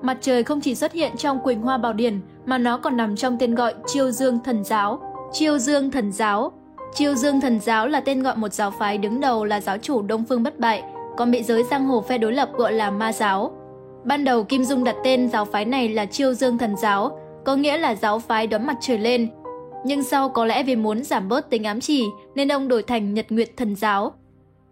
Mặt 0.02 0.18
trời 0.22 0.44
không 0.44 0.62
chỉ 0.62 0.76
xuất 0.76 0.94
hiện 0.94 1.12
trong 1.18 1.40
Quỳnh 1.40 1.62
Hoa 1.62 1.78
Bảo 1.78 1.94
Điển 1.94 2.20
mà 2.46 2.58
nó 2.58 2.78
còn 2.78 2.98
nằm 2.98 3.16
trong 3.16 3.38
tên 3.40 3.56
gọi 3.56 3.74
Chiêu 3.88 4.12
Dương 4.12 4.40
Thần 4.44 4.64
Giáo. 4.64 5.02
Chiêu 5.34 5.58
Dương 5.58 5.92
Thần 5.92 6.12
Giáo 6.12 6.52
Chiêu 6.94 7.16
Dương 7.16 7.42
Thần 7.42 7.60
Giáo 7.60 7.88
là 7.88 8.00
tên 8.00 8.24
gọi 8.24 8.36
một 8.36 8.54
giáo 8.54 8.72
phái 8.72 8.98
đứng 8.98 9.20
đầu 9.20 9.46
là 9.46 9.62
giáo 9.62 9.78
chủ 9.78 10.02
Đông 10.02 10.24
Phương 10.30 10.44
Bất 10.44 10.60
Bại, 10.60 10.84
còn 11.18 11.32
bị 11.32 11.44
giới 11.44 11.64
giang 11.64 11.86
hồ 11.86 12.02
phe 12.02 12.18
đối 12.18 12.34
lập 12.34 12.50
gọi 12.54 12.74
là 12.74 12.92
Ma 12.92 13.14
Giáo. 13.14 13.52
Ban 14.06 14.24
đầu 14.24 14.44
Kim 14.44 14.64
Dung 14.64 14.84
đặt 14.84 14.96
tên 15.04 15.30
giáo 15.30 15.46
phái 15.46 15.66
này 15.66 15.90
là 15.90 16.06
Chiêu 16.06 16.34
Dương 16.34 16.58
Thần 16.58 16.76
Giáo, 16.78 17.20
có 17.46 17.56
nghĩa 17.56 17.78
là 17.78 17.96
giáo 17.96 18.20
phái 18.20 18.48
đón 18.48 18.68
mặt 18.68 18.78
trời 18.82 18.98
lên. 18.98 19.30
Nhưng 19.86 20.04
sau 20.04 20.30
có 20.30 20.46
lẽ 20.46 20.64
vì 20.64 20.76
muốn 20.76 21.04
giảm 21.04 21.30
bớt 21.30 21.50
tính 21.50 21.64
ám 21.64 21.80
chỉ 21.80 22.06
nên 22.36 22.52
ông 22.52 22.68
đổi 22.68 22.84
thành 22.84 23.14
Nhật 23.14 23.26
Nguyệt 23.30 23.50
Thần 23.58 23.76
Giáo. 23.76 24.14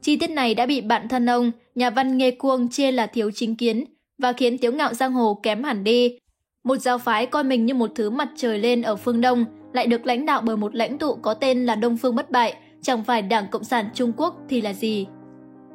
Chi 0.01 0.17
tiết 0.17 0.29
này 0.29 0.55
đã 0.55 0.65
bị 0.65 0.81
bạn 0.81 1.07
thân 1.07 1.29
ông, 1.29 1.51
nhà 1.75 1.89
văn 1.89 2.17
Nghê 2.17 2.31
Cuông 2.31 2.69
chê 2.69 2.91
là 2.91 3.07
thiếu 3.07 3.31
chính 3.33 3.55
kiến 3.55 3.85
và 4.17 4.33
khiến 4.33 4.57
tiếu 4.57 4.71
ngạo 4.71 4.93
giang 4.93 5.13
hồ 5.13 5.39
kém 5.43 5.63
hẳn 5.63 5.83
đi. 5.83 6.17
Một 6.63 6.77
giáo 6.77 6.97
phái 6.97 7.25
coi 7.25 7.43
mình 7.43 7.65
như 7.65 7.73
một 7.73 7.91
thứ 7.95 8.09
mặt 8.09 8.29
trời 8.35 8.59
lên 8.59 8.81
ở 8.81 8.95
phương 8.95 9.21
Đông 9.21 9.45
lại 9.73 9.87
được 9.87 10.05
lãnh 10.05 10.25
đạo 10.25 10.41
bởi 10.45 10.57
một 10.57 10.75
lãnh 10.75 10.97
tụ 10.97 11.15
có 11.15 11.33
tên 11.33 11.65
là 11.65 11.75
Đông 11.75 11.97
Phương 11.97 12.15
Bất 12.15 12.31
Bại, 12.31 12.53
chẳng 12.81 13.03
phải 13.03 13.21
Đảng 13.21 13.47
Cộng 13.47 13.63
sản 13.63 13.89
Trung 13.93 14.11
Quốc 14.17 14.35
thì 14.49 14.61
là 14.61 14.73
gì? 14.73 15.07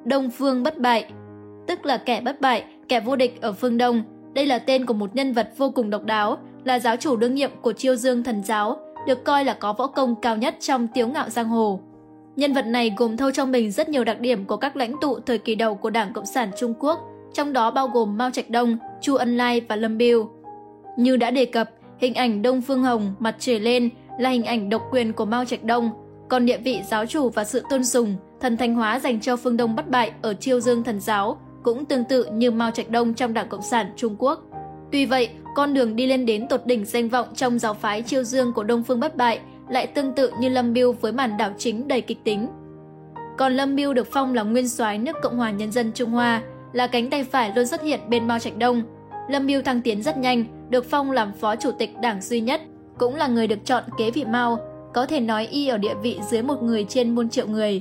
Đông 0.05 0.31
Phương 0.31 0.63
Bất 0.63 0.79
Bại, 0.79 1.13
tức 1.67 1.87
là 1.87 1.97
kẻ 1.97 2.21
bất 2.21 2.41
bại, 2.41 2.65
kẻ 2.89 3.01
vô 3.01 3.17
địch 3.17 3.41
ở 3.41 3.53
phương 3.53 3.79
Đông. 3.79 4.03
Đây 4.35 4.47
là 4.47 4.59
tên 4.59 4.87
của 4.87 4.95
một 4.95 5.15
nhân 5.15 5.33
vật 5.33 5.51
vô 5.57 5.71
cùng 5.71 5.91
độc 5.91 6.05
đáo, 6.05 6.39
là 6.65 6.79
giáo 6.79 6.97
chủ 6.97 7.17
đương 7.17 7.35
nhiệm 7.35 7.51
của 7.63 7.73
Chiêu 7.73 7.97
Dương 7.97 8.25
Thần 8.25 8.43
Giáo, 8.45 8.77
được 9.07 9.25
coi 9.25 9.45
là 9.45 9.55
có 9.55 9.73
võ 9.73 9.87
công 9.87 10.21
cao 10.21 10.37
nhất 10.37 10.57
trong 10.61 10.89
tiếu 10.89 11.09
ngạo 11.09 11.29
giang 11.29 11.49
hồ. 11.49 11.81
Nhân 12.37 12.53
vật 12.53 12.67
này 12.67 12.95
gồm 12.97 13.17
thâu 13.17 13.31
trong 13.31 13.53
mình 13.53 13.71
rất 13.71 13.89
nhiều 13.89 14.05
đặc 14.05 14.21
điểm 14.21 14.45
của 14.45 14.57
các 14.57 14.77
lãnh 14.77 14.95
tụ 15.01 15.21
thời 15.21 15.39
kỳ 15.39 15.55
đầu 15.55 15.75
của 15.75 15.91
Đảng 15.91 16.13
Cộng 16.13 16.27
sản 16.27 16.51
Trung 16.59 16.75
Quốc, 16.81 16.99
trong 17.33 17.53
đó 17.53 17.71
bao 17.71 17.89
gồm 17.89 18.19
Mao 18.19 18.31
Trạch 18.31 18.51
Đông, 18.51 18.79
Chu 19.01 19.15
Ân 19.15 19.37
Lai 19.37 19.61
và 19.69 19.77
Lâm 19.77 19.99
Biêu. 19.99 20.31
Như 20.97 21.17
đã 21.17 21.31
đề 21.31 21.45
cập, 21.45 21.71
hình 21.99 22.15
ảnh 22.15 22.43
Đông 22.43 22.63
Phương 22.63 22.83
Hồng 22.83 23.15
mặt 23.19 23.37
trời 23.39 23.61
lên 23.61 23.89
là 24.19 24.31
hình 24.31 24.45
ảnh 24.45 24.71
độc 24.71 24.83
quyền 24.91 25.13
của 25.13 25.25
Mao 25.25 25.45
Trạch 25.45 25.65
Đông, 25.65 25.91
còn 26.29 26.47
địa 26.47 26.59
vị 26.59 26.81
giáo 26.91 27.07
chủ 27.07 27.29
và 27.29 27.45
sự 27.45 27.63
tôn 27.71 27.85
sùng, 27.85 28.17
thần 28.41 28.57
thanh 28.57 28.75
hóa 28.75 28.99
dành 28.99 29.21
cho 29.21 29.37
phương 29.37 29.57
Đông 29.57 29.77
bất 29.77 29.91
bại 29.91 30.13
ở 30.23 30.35
Chiêu 30.35 30.61
Dương 30.61 30.83
Thần 30.83 31.01
Giáo 31.01 31.39
cũng 31.63 31.85
tương 31.85 32.05
tự 32.05 32.27
như 32.33 32.51
Mao 32.51 32.71
Trạch 32.71 32.91
Đông 32.91 33.15
trong 33.15 33.35
Đảng 33.35 33.49
Cộng 33.49 33.63
sản 33.63 33.87
Trung 33.97 34.17
Quốc. 34.19 34.43
Tuy 34.93 35.07
vậy, 35.07 35.29
con 35.55 35.75
đường 35.75 35.97
đi 35.97 36.07
lên 36.07 36.27
đến 36.27 36.49
tột 36.49 36.67
đỉnh 36.67 36.85
danh 36.85 37.09
vọng 37.09 37.29
trong 37.35 37.59
giáo 37.59 37.75
phái 37.75 38.03
Chiêu 38.03 38.23
Dương 38.23 38.53
của 38.53 38.65
Đông 38.65 38.83
Phương 38.83 39.01
bất 39.01 39.17
bại 39.17 39.41
lại 39.69 39.87
tương 39.87 40.13
tự 40.13 40.31
như 40.41 40.49
Lâm 40.49 40.73
Biêu 40.73 40.93
với 40.93 41.13
màn 41.13 41.37
đảo 41.37 41.53
chính 41.59 41.89
đầy 41.89 42.01
kịch 42.01 42.25
tính. 42.25 42.49
Còn 43.39 43.53
Lâm 43.53 43.77
Biêu 43.77 43.95
được 43.95 44.09
phong 44.13 44.35
là 44.35 44.43
nguyên 44.43 44.69
soái 44.69 44.99
nước 44.99 45.17
Cộng 45.23 45.37
hòa 45.37 45.51
Nhân 45.51 45.73
dân 45.73 45.93
Trung 45.95 46.11
Hoa, 46.11 46.43
là 46.73 46.87
cánh 46.87 47.11
tay 47.11 47.25
phải 47.25 47.53
luôn 47.57 47.67
xuất 47.67 47.83
hiện 47.83 48.01
bên 48.09 48.27
Mao 48.27 48.39
Trạch 48.39 48.57
Đông. 48.57 48.83
Lâm 49.29 49.47
Biêu 49.47 49.63
thăng 49.63 49.83
tiến 49.83 50.03
rất 50.03 50.19
nhanh, 50.19 50.45
được 50.71 50.85
phong 50.91 51.11
làm 51.11 51.33
phó 51.33 51.57
chủ 51.57 51.71
tịch 51.79 51.91
đảng 52.01 52.23
duy 52.23 52.41
nhất, 52.41 52.61
cũng 52.99 53.15
là 53.15 53.27
người 53.27 53.47
được 53.47 53.65
chọn 53.65 53.85
kế 53.99 54.11
vị 54.11 54.25
Mao, 54.25 54.59
có 54.95 55.07
thể 55.07 55.21
nói 55.21 55.47
y 55.47 55.69
ở 55.69 55.79
địa 55.79 55.95
vị 56.03 56.19
dưới 56.31 56.43
một 56.43 56.63
người 56.63 56.85
trên 56.89 57.15
muôn 57.15 57.29
triệu 57.29 57.47
người. 57.47 57.81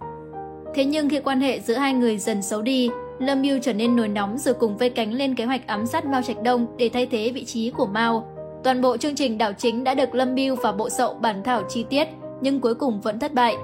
Thế 0.76 0.86
nhưng 0.86 1.10
khi 1.10 1.20
quan 1.20 1.42
hệ 1.42 1.60
giữa 1.60 1.76
hai 1.76 1.94
người 1.94 2.18
dần 2.18 2.42
xấu 2.42 2.62
đi, 2.62 2.90
Lâm 3.20 3.42
Biêu 3.42 3.60
trở 3.62 3.74
nên 3.74 3.96
nổi 3.96 4.08
nóng 4.08 4.38
rồi 4.38 4.54
cùng 4.54 4.78
vây 4.78 4.90
cánh 4.90 5.14
lên 5.14 5.36
kế 5.36 5.46
hoạch 5.46 5.68
ám 5.68 5.86
sát 5.86 6.06
Mao 6.06 6.22
Trạch 6.22 6.44
Đông 6.44 6.68
để 6.78 6.90
thay 6.90 7.06
thế 7.06 7.32
vị 7.36 7.46
trí 7.46 7.72
của 7.72 7.86
Mao. 7.86 8.28
Toàn 8.64 8.82
bộ 8.82 8.98
chương 8.98 9.16
trình 9.16 9.38
đảo 9.38 9.54
chính 9.54 9.84
đã 9.84 9.94
được 9.94 10.16
Lâm 10.16 10.36
Biêu 10.36 10.56
và 10.56 10.72
bộ 10.72 10.90
sậu 10.90 11.14
bản 11.14 11.44
thảo 11.44 11.64
chi 11.70 11.86
tiết, 11.90 12.08
nhưng 12.42 12.60
cuối 12.60 12.76
cùng 12.76 13.02
vẫn 13.02 13.20
thất 13.20 13.34
bại. 13.34 13.56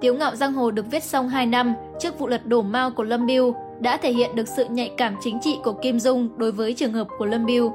Tiếu 0.00 0.14
ngạo 0.14 0.36
giang 0.36 0.52
hồ 0.52 0.70
được 0.70 0.86
viết 0.90 1.02
xong 1.02 1.28
2 1.28 1.46
năm 1.46 1.74
trước 2.00 2.18
vụ 2.18 2.26
lật 2.26 2.46
đổ 2.46 2.62
Mao 2.62 2.90
của 2.90 3.02
Lâm 3.02 3.26
Biêu 3.26 3.54
đã 3.80 3.96
thể 3.96 4.12
hiện 4.12 4.34
được 4.34 4.48
sự 4.48 4.64
nhạy 4.70 4.90
cảm 4.96 5.16
chính 5.20 5.38
trị 5.40 5.58
của 5.64 5.72
Kim 5.72 6.00
Dung 6.00 6.28
đối 6.36 6.52
với 6.52 6.74
trường 6.74 6.92
hợp 6.92 7.08
của 7.18 7.26
Lâm 7.26 7.46
Biêu. 7.46 7.72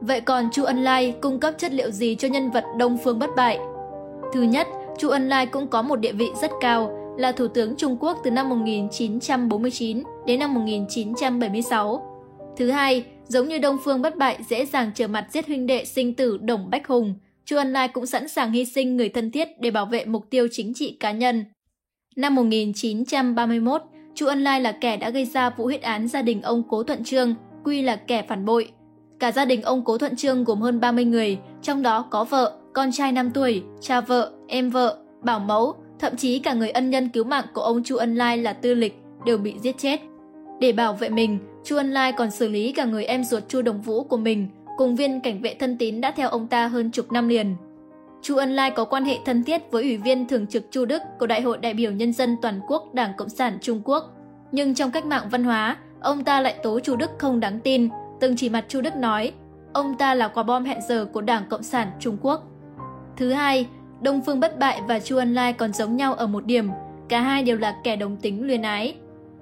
Vậy 0.00 0.20
còn 0.20 0.50
Chu 0.52 0.64
Ân 0.64 0.84
Lai 0.84 1.14
cung 1.20 1.40
cấp 1.40 1.54
chất 1.58 1.72
liệu 1.72 1.90
gì 1.90 2.14
cho 2.14 2.28
nhân 2.28 2.50
vật 2.50 2.64
Đông 2.78 2.98
Phương 3.04 3.18
bất 3.18 3.30
bại? 3.36 3.58
Thứ 4.32 4.42
nhất, 4.42 4.66
Chu 4.98 5.08
Ân 5.08 5.28
Lai 5.28 5.46
cũng 5.46 5.66
có 5.66 5.82
một 5.82 5.96
địa 5.96 6.12
vị 6.12 6.28
rất 6.42 6.50
cao, 6.60 6.90
là 7.18 7.32
Thủ 7.32 7.48
tướng 7.48 7.76
Trung 7.76 7.96
Quốc 8.00 8.18
từ 8.24 8.30
năm 8.30 8.48
1949 8.48 10.02
đến 10.26 10.40
năm 10.40 10.54
1976. 10.54 12.02
Thứ 12.56 12.70
hai, 12.70 13.04
giống 13.28 13.48
như 13.48 13.58
Đông 13.58 13.76
Phương 13.84 14.02
bất 14.02 14.16
bại 14.16 14.38
dễ 14.48 14.66
dàng 14.66 14.90
trở 14.94 15.08
mặt 15.08 15.26
giết 15.30 15.46
huynh 15.46 15.66
đệ 15.66 15.84
sinh 15.84 16.14
tử 16.14 16.38
Đồng 16.38 16.70
Bách 16.70 16.88
Hùng, 16.88 17.14
Chu 17.44 17.56
Ân 17.56 17.72
Lai 17.72 17.88
cũng 17.88 18.06
sẵn 18.06 18.28
sàng 18.28 18.52
hy 18.52 18.64
sinh 18.64 18.96
người 18.96 19.08
thân 19.08 19.30
thiết 19.30 19.48
để 19.60 19.70
bảo 19.70 19.86
vệ 19.86 20.04
mục 20.04 20.30
tiêu 20.30 20.46
chính 20.50 20.74
trị 20.74 20.96
cá 21.00 21.12
nhân. 21.12 21.44
Năm 22.16 22.34
1931, 22.34 23.82
Chu 24.16 24.26
Ân 24.26 24.44
Lai 24.44 24.60
là 24.60 24.72
kẻ 24.72 24.96
đã 24.96 25.10
gây 25.10 25.24
ra 25.24 25.50
vụ 25.50 25.64
huyết 25.64 25.82
án 25.82 26.08
gia 26.08 26.22
đình 26.22 26.42
ông 26.42 26.62
Cố 26.68 26.82
Thuận 26.82 27.04
Trương, 27.04 27.34
quy 27.64 27.82
là 27.82 27.96
kẻ 27.96 28.22
phản 28.22 28.44
bội. 28.44 28.70
Cả 29.18 29.32
gia 29.32 29.44
đình 29.44 29.62
ông 29.62 29.84
Cố 29.84 29.98
Thuận 29.98 30.16
Trương 30.16 30.44
gồm 30.44 30.60
hơn 30.60 30.80
30 30.80 31.04
người, 31.04 31.38
trong 31.62 31.82
đó 31.82 32.02
có 32.10 32.24
vợ, 32.24 32.52
con 32.72 32.92
trai 32.92 33.12
5 33.12 33.30
tuổi, 33.30 33.62
cha 33.80 34.00
vợ, 34.00 34.32
em 34.48 34.70
vợ, 34.70 34.98
bảo 35.22 35.40
mẫu, 35.40 35.74
thậm 35.98 36.16
chí 36.16 36.38
cả 36.38 36.54
người 36.54 36.70
ân 36.70 36.90
nhân 36.90 37.08
cứu 37.08 37.24
mạng 37.24 37.44
của 37.54 37.60
ông 37.60 37.82
Chu 37.82 37.96
Ân 37.96 38.14
Lai 38.14 38.38
là 38.38 38.52
Tư 38.52 38.74
Lịch 38.74 38.98
đều 39.26 39.38
bị 39.38 39.54
giết 39.62 39.78
chết. 39.78 40.00
Để 40.60 40.72
bảo 40.72 40.92
vệ 40.92 41.08
mình, 41.08 41.38
Chu 41.64 41.76
Ân 41.76 41.90
Lai 41.90 42.12
còn 42.12 42.30
xử 42.30 42.48
lý 42.48 42.72
cả 42.72 42.84
người 42.84 43.04
em 43.04 43.24
ruột 43.24 43.42
Chu 43.48 43.62
Đồng 43.62 43.80
Vũ 43.80 44.04
của 44.04 44.16
mình, 44.16 44.48
cùng 44.76 44.96
viên 44.96 45.20
cảnh 45.20 45.42
vệ 45.42 45.54
thân 45.54 45.78
tín 45.78 46.00
đã 46.00 46.10
theo 46.10 46.28
ông 46.28 46.46
ta 46.46 46.66
hơn 46.66 46.90
chục 46.90 47.12
năm 47.12 47.28
liền. 47.28 47.56
Chu 48.26 48.36
Ân 48.36 48.56
Lai 48.56 48.70
có 48.70 48.84
quan 48.84 49.04
hệ 49.04 49.18
thân 49.24 49.44
thiết 49.44 49.62
với 49.70 49.82
Ủy 49.82 49.96
viên 49.96 50.28
Thường 50.28 50.46
trực 50.46 50.70
Chu 50.70 50.84
Đức 50.84 51.02
của 51.18 51.26
Đại 51.26 51.42
hội 51.42 51.58
đại 51.58 51.74
biểu 51.74 51.92
Nhân 51.92 52.12
dân 52.12 52.36
Toàn 52.42 52.60
quốc 52.68 52.94
Đảng 52.94 53.12
Cộng 53.16 53.28
sản 53.28 53.58
Trung 53.60 53.80
Quốc. 53.84 54.04
Nhưng 54.52 54.74
trong 54.74 54.90
cách 54.90 55.04
mạng 55.04 55.28
văn 55.30 55.44
hóa, 55.44 55.76
ông 56.00 56.24
ta 56.24 56.40
lại 56.40 56.54
tố 56.62 56.80
Chu 56.80 56.96
Đức 56.96 57.10
không 57.18 57.40
đáng 57.40 57.60
tin, 57.60 57.88
từng 58.20 58.36
chỉ 58.36 58.48
mặt 58.48 58.64
Chu 58.68 58.80
Đức 58.80 58.96
nói, 58.96 59.32
ông 59.72 59.94
ta 59.98 60.14
là 60.14 60.28
quả 60.28 60.42
bom 60.42 60.64
hẹn 60.64 60.78
giờ 60.88 61.04
của 61.12 61.20
Đảng 61.20 61.42
Cộng 61.48 61.62
sản 61.62 61.90
Trung 62.00 62.16
Quốc. 62.22 62.42
Thứ 63.16 63.32
hai, 63.32 63.66
Đông 64.00 64.20
Phương 64.26 64.40
Bất 64.40 64.58
Bại 64.58 64.80
và 64.88 65.00
Chu 65.00 65.16
Ân 65.16 65.34
Lai 65.34 65.52
còn 65.52 65.72
giống 65.72 65.96
nhau 65.96 66.14
ở 66.14 66.26
một 66.26 66.46
điểm, 66.46 66.70
cả 67.08 67.20
hai 67.20 67.42
đều 67.42 67.58
là 67.58 67.76
kẻ 67.84 67.96
đồng 67.96 68.16
tính 68.16 68.46
luyến 68.46 68.62
ái. 68.62 68.94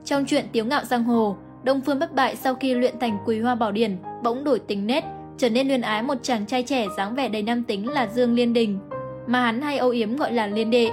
Trong 0.05 0.25
chuyện 0.27 0.45
Tiếu 0.53 0.65
Ngạo 0.65 0.85
Giang 0.85 1.05
Hồ, 1.05 1.37
Đông 1.63 1.81
Phương 1.81 1.99
Bất 1.99 2.15
Bại 2.15 2.37
sau 2.37 2.55
khi 2.55 2.75
luyện 2.75 2.99
thành 2.99 3.19
Quỳ 3.27 3.41
Hoa 3.41 3.55
Bảo 3.55 3.73
Điển 3.73 3.97
bỗng 4.23 4.45
đổi 4.45 4.59
tính 4.59 4.87
nết 4.87 5.05
trở 5.39 5.51
nên 5.51 5.69
luyên 5.69 5.81
ái 5.81 6.03
một 6.03 6.15
chàng 6.23 6.47
trai 6.47 6.63
trẻ 6.63 6.87
dáng 6.97 7.15
vẻ 7.15 7.29
đầy 7.29 7.43
nam 7.43 7.65
tính 7.65 7.89
là 7.89 8.07
Dương 8.07 8.35
Liên 8.35 8.53
Đình, 8.53 8.79
mà 9.27 9.41
hắn 9.41 9.63
hay 9.63 9.79
âu 9.79 9.91
yếm 9.91 10.17
gọi 10.17 10.33
là 10.33 10.47
Liên 10.47 10.71
Đệ. 10.71 10.91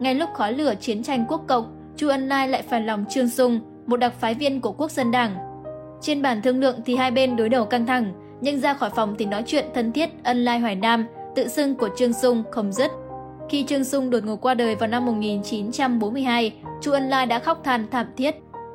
Ngay 0.00 0.14
lúc 0.14 0.30
khói 0.34 0.52
lửa 0.52 0.74
chiến 0.80 1.02
tranh 1.02 1.24
quốc 1.28 1.44
cộng, 1.48 1.76
Chu 1.96 2.08
Ân 2.08 2.28
Lai 2.28 2.48
lại 2.48 2.62
phải 2.62 2.80
lòng 2.80 3.04
Trương 3.10 3.28
Sung, 3.28 3.60
một 3.86 3.96
đặc 3.96 4.12
phái 4.20 4.34
viên 4.34 4.60
của 4.60 4.72
Quốc 4.72 4.90
dân 4.90 5.10
Đảng. 5.10 5.36
Trên 6.00 6.22
bàn 6.22 6.42
thương 6.42 6.60
lượng 6.60 6.80
thì 6.86 6.96
hai 6.96 7.10
bên 7.10 7.36
đối 7.36 7.48
đầu 7.48 7.64
căng 7.64 7.86
thẳng, 7.86 8.12
nhưng 8.40 8.60
ra 8.60 8.74
khỏi 8.74 8.90
phòng 8.90 9.14
thì 9.18 9.26
nói 9.26 9.42
chuyện 9.46 9.64
thân 9.74 9.92
thiết 9.92 10.10
Ân 10.24 10.44
Lai 10.44 10.58
Hoài 10.58 10.74
Nam, 10.74 11.06
tự 11.34 11.48
xưng 11.48 11.74
của 11.74 11.88
Trương 11.96 12.12
Sung 12.12 12.42
không 12.50 12.72
dứt. 12.72 12.90
Khi 13.48 13.64
Trương 13.64 13.84
Sung 13.84 14.10
đột 14.10 14.24
ngột 14.24 14.36
qua 14.36 14.54
đời 14.54 14.74
vào 14.74 14.88
năm 14.88 15.06
1942, 15.06 16.52
Chu 16.80 16.92
Ân 16.92 17.08
Lai 17.08 17.26
đã 17.26 17.38
khóc 17.38 17.60
than 17.64 17.86
thảm 17.90 18.06
thiết. 18.16 18.34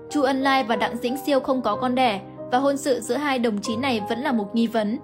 Chu 0.09 0.21
Ân 0.21 0.41
Lai 0.41 0.63
và 0.63 0.75
Đặng 0.75 0.97
Dĩnh 0.97 1.17
Siêu 1.17 1.39
không 1.39 1.61
có 1.61 1.75
con 1.75 1.95
đẻ 1.95 2.19
và 2.51 2.57
hôn 2.57 2.77
sự 2.77 2.99
giữa 3.01 3.15
hai 3.15 3.39
đồng 3.39 3.61
chí 3.61 3.75
này 3.75 4.01
vẫn 4.09 4.19
là 4.19 4.31
một 4.31 4.55
nghi 4.55 4.67
vấn. 4.67 4.99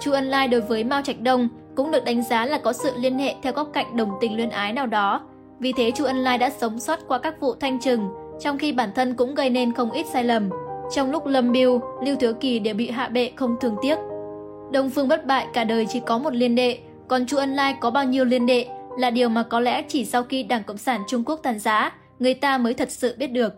Chu 0.00 0.12
Ân 0.12 0.24
Lai 0.24 0.48
đối 0.48 0.60
với 0.60 0.84
Mao 0.84 1.02
Trạch 1.02 1.20
Đông 1.20 1.48
cũng 1.76 1.90
được 1.90 2.04
đánh 2.04 2.22
giá 2.22 2.46
là 2.46 2.58
có 2.58 2.72
sự 2.72 2.92
liên 2.96 3.18
hệ 3.18 3.34
theo 3.42 3.52
góc 3.52 3.70
cạnh 3.72 3.96
đồng 3.96 4.10
tình 4.20 4.36
luyên 4.36 4.50
ái 4.50 4.72
nào 4.72 4.86
đó. 4.86 5.20
Vì 5.58 5.72
thế 5.72 5.90
Chu 5.90 6.04
Ân 6.04 6.16
Lai 6.16 6.38
đã 6.38 6.50
sống 6.50 6.78
sót 6.78 6.98
qua 7.08 7.18
các 7.18 7.40
vụ 7.40 7.54
thanh 7.54 7.80
trừng, 7.80 8.08
trong 8.40 8.58
khi 8.58 8.72
bản 8.72 8.90
thân 8.94 9.14
cũng 9.14 9.34
gây 9.34 9.50
nên 9.50 9.72
không 9.72 9.90
ít 9.90 10.06
sai 10.12 10.24
lầm. 10.24 10.50
Trong 10.94 11.10
lúc 11.10 11.26
Lâm 11.26 11.52
Biêu, 11.52 11.80
Lưu 12.04 12.16
Thiếu 12.16 12.32
Kỳ 12.34 12.58
đều 12.58 12.74
bị 12.74 12.90
hạ 12.90 13.08
bệ 13.08 13.32
không 13.36 13.56
thương 13.60 13.76
tiếc. 13.82 13.96
Đông 14.72 14.90
Phương 14.90 15.08
bất 15.08 15.26
bại 15.26 15.46
cả 15.52 15.64
đời 15.64 15.86
chỉ 15.88 16.00
có 16.06 16.18
một 16.18 16.34
liên 16.34 16.54
đệ, 16.54 16.78
còn 17.08 17.26
Chu 17.26 17.36
Ân 17.36 17.54
Lai 17.54 17.74
có 17.80 17.90
bao 17.90 18.04
nhiêu 18.04 18.24
liên 18.24 18.46
đệ 18.46 18.66
là 18.98 19.10
điều 19.10 19.28
mà 19.28 19.42
có 19.42 19.60
lẽ 19.60 19.82
chỉ 19.88 20.04
sau 20.04 20.22
khi 20.22 20.42
Đảng 20.42 20.64
Cộng 20.64 20.78
sản 20.78 21.00
Trung 21.08 21.24
Quốc 21.24 21.40
tàn 21.42 21.58
giá, 21.58 21.92
người 22.18 22.34
ta 22.34 22.58
mới 22.58 22.74
thật 22.74 22.90
sự 22.90 23.14
biết 23.18 23.26
được. 23.26 23.54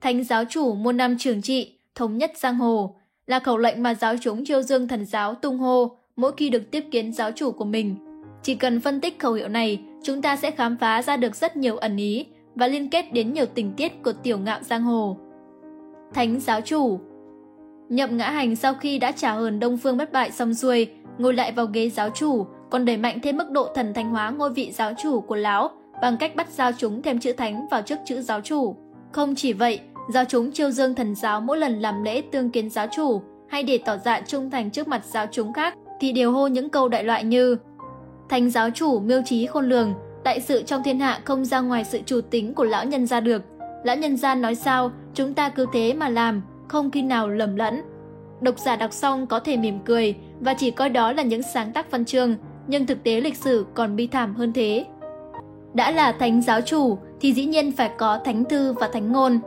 Thánh 0.00 0.24
giáo 0.24 0.44
chủ 0.44 0.74
muôn 0.74 0.96
năm 0.96 1.16
trường 1.18 1.42
trị, 1.42 1.79
thống 1.94 2.18
nhất 2.18 2.32
giang 2.36 2.56
hồ, 2.56 2.96
là 3.26 3.38
khẩu 3.38 3.58
lệnh 3.58 3.82
mà 3.82 3.94
giáo 3.94 4.14
chúng 4.20 4.44
chiêu 4.44 4.62
dương 4.62 4.88
thần 4.88 5.06
giáo 5.06 5.34
tung 5.34 5.58
hô 5.58 5.96
mỗi 6.16 6.32
khi 6.36 6.50
được 6.50 6.70
tiếp 6.70 6.84
kiến 6.90 7.12
giáo 7.12 7.30
chủ 7.32 7.50
của 7.50 7.64
mình. 7.64 7.96
Chỉ 8.42 8.54
cần 8.54 8.80
phân 8.80 9.00
tích 9.00 9.18
khẩu 9.18 9.32
hiệu 9.32 9.48
này, 9.48 9.82
chúng 10.02 10.22
ta 10.22 10.36
sẽ 10.36 10.50
khám 10.50 10.76
phá 10.76 11.02
ra 11.02 11.16
được 11.16 11.36
rất 11.36 11.56
nhiều 11.56 11.76
ẩn 11.76 11.96
ý 11.96 12.26
và 12.54 12.66
liên 12.66 12.90
kết 12.90 13.12
đến 13.12 13.32
nhiều 13.32 13.46
tình 13.54 13.72
tiết 13.76 13.92
của 14.04 14.12
tiểu 14.12 14.38
ngạo 14.38 14.58
giang 14.62 14.82
hồ. 14.82 15.16
Thánh 16.14 16.40
giáo 16.40 16.60
chủ 16.60 17.00
Nhậm 17.88 18.16
ngã 18.16 18.30
hành 18.30 18.56
sau 18.56 18.74
khi 18.74 18.98
đã 18.98 19.12
trả 19.12 19.32
hờn 19.32 19.60
Đông 19.60 19.78
Phương 19.78 19.96
bất 19.96 20.12
bại 20.12 20.30
xong 20.30 20.54
xuôi, 20.54 20.88
ngồi 21.18 21.34
lại 21.34 21.52
vào 21.52 21.66
ghế 21.66 21.88
giáo 21.88 22.10
chủ, 22.10 22.46
còn 22.70 22.84
đẩy 22.84 22.96
mạnh 22.96 23.18
thêm 23.22 23.36
mức 23.36 23.50
độ 23.50 23.68
thần 23.74 23.94
thánh 23.94 24.10
hóa 24.10 24.30
ngôi 24.30 24.50
vị 24.50 24.72
giáo 24.72 24.92
chủ 25.02 25.20
của 25.20 25.36
lão 25.36 25.70
bằng 26.02 26.16
cách 26.16 26.36
bắt 26.36 26.48
giao 26.48 26.72
chúng 26.72 27.02
thêm 27.02 27.18
chữ 27.18 27.32
thánh 27.32 27.66
vào 27.70 27.82
trước 27.82 27.98
chữ 28.06 28.20
giáo 28.20 28.40
chủ. 28.40 28.76
Không 29.12 29.34
chỉ 29.34 29.52
vậy, 29.52 29.80
giáo 30.12 30.24
chúng 30.24 30.52
chiêu 30.52 30.70
dương 30.70 30.94
thần 30.94 31.14
giáo 31.14 31.40
mỗi 31.40 31.58
lần 31.58 31.80
làm 31.80 32.02
lễ 32.02 32.22
tương 32.32 32.50
kiến 32.50 32.70
giáo 32.70 32.86
chủ 32.96 33.22
hay 33.48 33.62
để 33.62 33.78
tỏ 33.84 33.96
dạ 33.96 34.20
trung 34.20 34.50
thành 34.50 34.70
trước 34.70 34.88
mặt 34.88 35.04
giáo 35.04 35.26
chúng 35.32 35.52
khác 35.52 35.74
thì 36.00 36.12
đều 36.12 36.32
hô 36.32 36.46
những 36.46 36.70
câu 36.70 36.88
đại 36.88 37.04
loại 37.04 37.24
như 37.24 37.56
Thánh 38.30 38.50
giáo 38.50 38.70
chủ 38.70 39.00
miêu 39.00 39.22
trí 39.24 39.46
khôn 39.46 39.68
lường, 39.68 39.94
đại 40.24 40.40
sự 40.40 40.62
trong 40.62 40.82
thiên 40.82 41.00
hạ 41.00 41.20
không 41.24 41.44
ra 41.44 41.60
ngoài 41.60 41.84
sự 41.84 42.00
chủ 42.06 42.20
tính 42.20 42.54
của 42.54 42.64
lão 42.64 42.84
nhân 42.84 43.06
gia 43.06 43.20
được. 43.20 43.42
Lão 43.84 43.96
nhân 43.96 44.16
gia 44.16 44.34
nói 44.34 44.54
sao, 44.54 44.90
chúng 45.14 45.34
ta 45.34 45.48
cứ 45.48 45.66
thế 45.72 45.92
mà 45.92 46.08
làm, 46.08 46.42
không 46.68 46.90
khi 46.90 47.02
nào 47.02 47.28
lầm 47.28 47.56
lẫn. 47.56 47.82
Độc 48.40 48.58
giả 48.58 48.76
đọc 48.76 48.92
xong 48.92 49.26
có 49.26 49.40
thể 49.40 49.56
mỉm 49.56 49.78
cười 49.84 50.14
và 50.40 50.54
chỉ 50.54 50.70
coi 50.70 50.88
đó 50.88 51.12
là 51.12 51.22
những 51.22 51.42
sáng 51.42 51.72
tác 51.72 51.90
văn 51.90 52.04
chương, 52.04 52.36
nhưng 52.66 52.86
thực 52.86 53.02
tế 53.02 53.20
lịch 53.20 53.36
sử 53.36 53.66
còn 53.74 53.96
bi 53.96 54.06
thảm 54.06 54.34
hơn 54.34 54.52
thế. 54.52 54.84
Đã 55.74 55.90
là 55.90 56.12
thánh 56.12 56.42
giáo 56.42 56.60
chủ 56.60 56.98
thì 57.20 57.32
dĩ 57.32 57.44
nhiên 57.44 57.72
phải 57.72 57.90
có 57.98 58.18
thánh 58.24 58.44
thư 58.44 58.72
và 58.72 58.88
thánh 58.92 59.12
ngôn. 59.12 59.38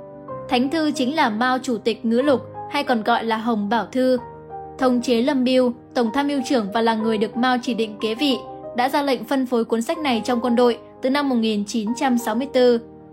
Thánh 0.54 0.70
thư 0.70 0.92
chính 0.92 1.16
là 1.16 1.30
Mao 1.30 1.58
Chủ 1.60 1.78
tịch 1.78 2.06
Ngữ 2.06 2.22
Lục 2.22 2.42
hay 2.72 2.84
còn 2.84 3.04
gọi 3.04 3.24
là 3.24 3.38
Hồng 3.38 3.70
Bảo 3.70 3.86
Thư. 3.86 4.18
Thống 4.78 5.02
chế 5.02 5.22
Lâm 5.22 5.44
Biêu, 5.44 5.74
Tổng 5.94 6.10
tham 6.14 6.28
mưu 6.28 6.42
trưởng 6.46 6.68
và 6.74 6.82
là 6.82 6.96
người 6.96 7.18
được 7.18 7.38
Mao 7.38 7.58
chỉ 7.62 7.74
định 7.74 7.98
kế 8.02 8.16
vị, 8.16 8.38
đã 8.78 8.90
ra 8.90 9.02
lệnh 9.02 9.24
phân 9.24 9.46
phối 9.46 9.66
cuốn 9.66 9.82
sách 9.82 9.98
này 9.98 10.22
trong 10.26 10.42
quân 10.42 10.56
đội 10.56 10.78
từ 11.02 11.10
năm 11.10 11.30
1964. 11.30 12.64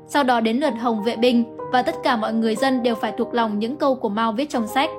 Sau 0.06 0.24
đó 0.24 0.40
đến 0.40 0.56
lượt 0.56 0.72
Hồng 0.80 1.02
vệ 1.02 1.16
binh 1.16 1.44
và 1.72 1.82
tất 1.82 1.94
cả 2.02 2.16
mọi 2.16 2.32
người 2.32 2.56
dân 2.56 2.82
đều 2.82 2.94
phải 2.94 3.12
thuộc 3.18 3.34
lòng 3.34 3.58
những 3.58 3.76
câu 3.76 3.94
của 3.94 4.08
Mao 4.08 4.32
viết 4.32 4.50
trong 4.50 4.66
sách. 4.66 4.90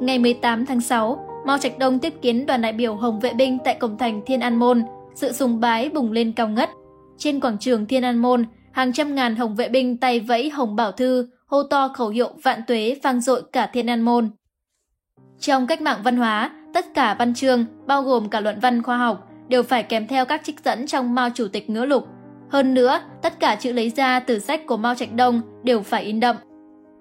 Ngày 0.00 0.18
18 0.18 0.66
tháng 0.66 0.80
6, 0.80 1.26
Mao 1.46 1.58
Trạch 1.58 1.78
Đông 1.78 1.98
tiếp 1.98 2.14
kiến 2.22 2.46
đoàn 2.46 2.62
đại 2.62 2.72
biểu 2.72 2.94
Hồng 2.94 3.20
vệ 3.20 3.32
binh 3.32 3.58
tại 3.64 3.74
cổng 3.74 3.98
thành 3.98 4.20
Thiên 4.26 4.40
An 4.40 4.56
Môn, 4.56 4.82
sự 5.14 5.32
sùng 5.32 5.60
bái 5.60 5.88
bùng 5.88 6.12
lên 6.12 6.32
cao 6.32 6.48
ngất. 6.48 6.70
Trên 7.18 7.40
quảng 7.40 7.58
trường 7.58 7.86
Thiên 7.86 8.04
An 8.04 8.18
Môn, 8.18 8.44
hàng 8.72 8.92
trăm 8.92 9.14
ngàn 9.14 9.36
Hồng 9.36 9.54
vệ 9.54 9.68
binh 9.68 9.96
tay 9.96 10.20
vẫy 10.20 10.50
Hồng 10.50 10.76
Bảo 10.76 10.92
Thư, 10.92 11.28
hô 11.52 11.62
to 11.62 11.88
khẩu 11.88 12.08
hiệu 12.08 12.30
vạn 12.42 12.60
tuế 12.66 12.96
vang 13.02 13.20
dội 13.20 13.42
cả 13.52 13.66
Thiên 13.66 13.90
An 13.90 14.00
Môn. 14.00 14.30
Trong 15.38 15.66
cách 15.66 15.82
mạng 15.82 16.00
văn 16.04 16.16
hóa, 16.16 16.50
tất 16.74 16.86
cả 16.94 17.16
văn 17.18 17.34
chương, 17.34 17.64
bao 17.86 18.02
gồm 18.02 18.28
cả 18.28 18.40
luận 18.40 18.60
văn 18.60 18.82
khoa 18.82 18.98
học, 18.98 19.28
đều 19.48 19.62
phải 19.62 19.82
kèm 19.82 20.06
theo 20.06 20.24
các 20.24 20.44
trích 20.44 20.60
dẫn 20.64 20.86
trong 20.86 21.14
Mao 21.14 21.30
Chủ 21.34 21.48
tịch 21.48 21.70
ngữ 21.70 21.84
lục. 21.84 22.06
Hơn 22.50 22.74
nữa, 22.74 23.00
tất 23.22 23.40
cả 23.40 23.56
chữ 23.60 23.72
lấy 23.72 23.90
ra 23.90 24.20
từ 24.20 24.38
sách 24.38 24.66
của 24.66 24.76
Mao 24.76 24.94
Trạch 24.94 25.12
Đông 25.12 25.40
đều 25.62 25.82
phải 25.82 26.02
in 26.02 26.20
đậm. 26.20 26.36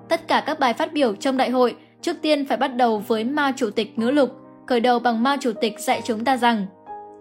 Tất 0.10 0.28
cả 0.28 0.44
các 0.46 0.60
bài 0.60 0.74
phát 0.74 0.94
biểu 0.94 1.16
trong 1.16 1.38
đại 1.38 1.50
hội 1.50 1.76
trước 2.02 2.18
tiên 2.22 2.46
phải 2.46 2.58
bắt 2.58 2.68
đầu 2.68 3.04
với 3.08 3.24
Mao 3.24 3.52
Chủ 3.56 3.70
tịch 3.70 4.00
ngữ 4.00 4.12
lục, 4.12 4.32
khởi 4.68 4.80
đầu 4.80 5.00
bằng 5.00 5.24
Mao 5.24 5.36
Chủ 5.40 5.52
tịch 5.62 5.80
dạy 5.80 6.02
chúng 6.06 6.26
ta 6.26 6.38
rằng 6.38 6.66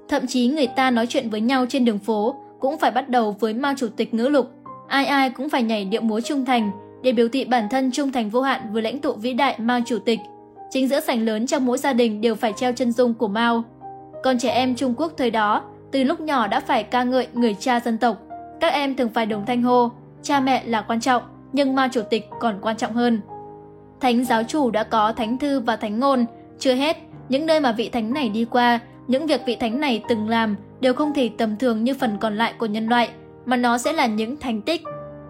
Thậm 0.09 0.27
chí 0.27 0.49
người 0.49 0.67
ta 0.67 0.91
nói 0.91 1.07
chuyện 1.07 1.31
với 1.31 1.41
nhau 1.41 1.67
trên 1.69 1.85
đường 1.85 1.99
phố 1.99 2.35
cũng 2.61 2.79
phải 2.79 2.91
bắt 2.91 3.09
đầu 3.09 3.37
với 3.41 3.55
Mao 3.55 3.73
Chủ 3.77 3.89
tịch 3.97 4.15
ngữ 4.15 4.29
lục. 4.29 4.51
Ai 4.89 5.07
ai 5.07 5.31
cũng 5.31 5.49
phải 5.49 5.63
nhảy 5.63 5.85
điệu 5.85 6.01
múa 6.01 6.21
trung 6.21 6.45
thành 6.45 6.90
để 7.03 7.13
biểu 7.13 7.29
thị 7.29 7.45
bản 7.45 7.69
thân 7.69 7.91
trung 7.93 8.13
thành 8.13 8.31
vô 8.31 8.41
hạn 8.41 8.73
với 8.73 8.83
lãnh 8.83 8.99
tụ 8.99 9.13
vĩ 9.13 9.35
đại 9.35 9.57
Mao 9.59 9.81
Chủ 9.87 9.99
tịch. 9.99 10.21
Chính 10.71 10.89
giữa 10.89 11.01
sảnh 11.01 11.25
lớn 11.25 11.47
trong 11.47 11.67
mỗi 11.67 11.79
gia 11.79 11.93
đình 11.93 12.21
đều 12.21 12.35
phải 12.35 12.53
treo 12.57 12.73
chân 12.73 12.93
dung 12.93 13.15
của 13.15 13.29
Mao. 13.29 13.63
Còn 14.23 14.39
trẻ 14.39 14.51
em 14.51 14.75
Trung 14.75 14.95
Quốc 14.97 15.13
thời 15.17 15.31
đó, 15.31 15.63
từ 15.91 16.05
lúc 16.05 16.21
nhỏ 16.21 16.47
đã 16.47 16.61
phải 16.61 16.83
ca 16.83 17.03
ngợi 17.03 17.27
người 17.33 17.55
cha 17.55 17.81
dân 17.81 17.99
tộc. 17.99 18.17
Các 18.61 18.73
em 18.73 18.97
thường 18.97 19.09
phải 19.15 19.27
đồng 19.27 19.47
thanh 19.47 19.63
hô, 19.63 19.91
cha 20.23 20.41
mẹ 20.41 20.63
là 20.67 20.81
quan 20.81 21.01
trọng, 21.01 21.23
nhưng 21.53 21.75
Mao 21.75 21.89
Chủ 21.89 22.03
tịch 22.11 22.29
còn 22.41 22.59
quan 22.63 22.77
trọng 22.77 22.93
hơn. 22.93 23.21
Thánh 24.01 24.25
giáo 24.25 24.43
chủ 24.43 24.71
đã 24.71 24.85
có 24.85 25.13
thánh 25.13 25.39
thư 25.39 25.61
và 25.61 25.77
thánh 25.77 26.01
ngôn, 26.01 26.25
chưa 26.59 26.75
hết, 26.75 26.97
những 27.29 27.47
nơi 27.47 27.61
mà 27.61 27.73
vị 27.73 27.89
thánh 27.89 28.15
này 28.15 28.29
đi 28.29 28.45
qua, 28.45 28.79
những 29.07 29.27
việc 29.27 29.41
vị 29.47 29.57
thánh 29.57 29.81
này 29.81 30.03
từng 30.09 30.29
làm 30.29 30.57
đều 30.81 30.95
không 30.95 31.15
thể 31.15 31.31
tầm 31.39 31.57
thường 31.57 31.85
như 31.85 31.95
phần 31.95 32.19
còn 32.21 32.37
lại 32.37 32.53
của 32.59 32.67
nhân 32.67 32.89
loại, 32.89 33.09
mà 33.47 33.57
nó 33.57 33.79
sẽ 33.79 33.93
là 33.93 34.07
những 34.07 34.37
thành 34.37 34.63
tích. 34.63 34.83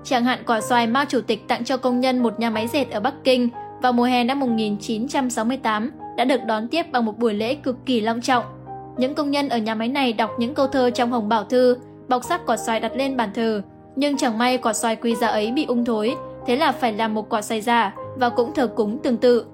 Chẳng 0.04 0.25
hạn 0.25 0.38
quả 0.47 0.61
xoài 0.61 0.87
Mao 0.87 1.04
Chủ 1.04 1.21
tịch 1.21 1.49
tặng 1.49 1.64
cho 1.64 1.76
công 1.76 2.00
nhân 2.00 2.19
một 2.19 2.40
nhà 2.40 2.50
máy 2.50 2.69
dệt 2.69 2.90
ở 2.90 3.00
Bắc 3.00 3.14
Kinh 3.25 3.49
vào 3.83 3.92
mùa 3.92 4.04
hè 4.04 4.25
năm 4.25 4.40
1968 4.40 5.90
đã 6.16 6.25
được 6.25 6.45
đón 6.47 6.69
tiếp 6.69 6.87
bằng 6.92 7.04
một 7.04 7.19
buổi 7.19 7.35
lễ 7.35 7.54
cực 7.54 7.76
kỳ 7.87 8.00
long 8.00 8.21
trọng. 8.21 8.45
Những 8.99 9.14
công 9.14 9.30
nhân 9.30 9.49
ở 9.49 9.59
nhà 9.59 9.75
máy 9.75 9.88
này 9.88 10.12
đọc 10.12 10.30
những 10.38 10.54
câu 10.54 10.66
thơ 10.66 10.90
trong 10.90 11.12
Hồng 11.12 11.28
Bảo 11.28 11.45
Thư, 11.45 11.76
bọc 12.09 12.25
sắc 12.25 12.47
quả 12.47 12.57
xoài 12.57 12.80
đặt 12.80 12.92
lên 12.95 13.16
bàn 13.16 13.30
thờ. 13.35 13.62
Nhưng 13.97 14.16
chẳng 14.16 14.38
may 14.38 14.59
quả 14.59 14.73
xoài 14.73 14.97
quý 14.97 15.14
giá 15.14 15.28
ấy 15.28 15.52
bị 15.52 15.64
ung 15.64 15.85
thối, 15.85 16.14
thế 16.47 16.57
là 16.57 16.73
phải 16.73 16.92
làm 16.92 17.14
một 17.14 17.28
quả 17.28 17.42
xoài 17.42 17.61
giả 17.61 17.95
và 18.16 18.28
cũng 18.28 18.54
thờ 18.54 18.66
cúng 18.66 18.99
tương 19.02 19.16
tự. 19.16 19.45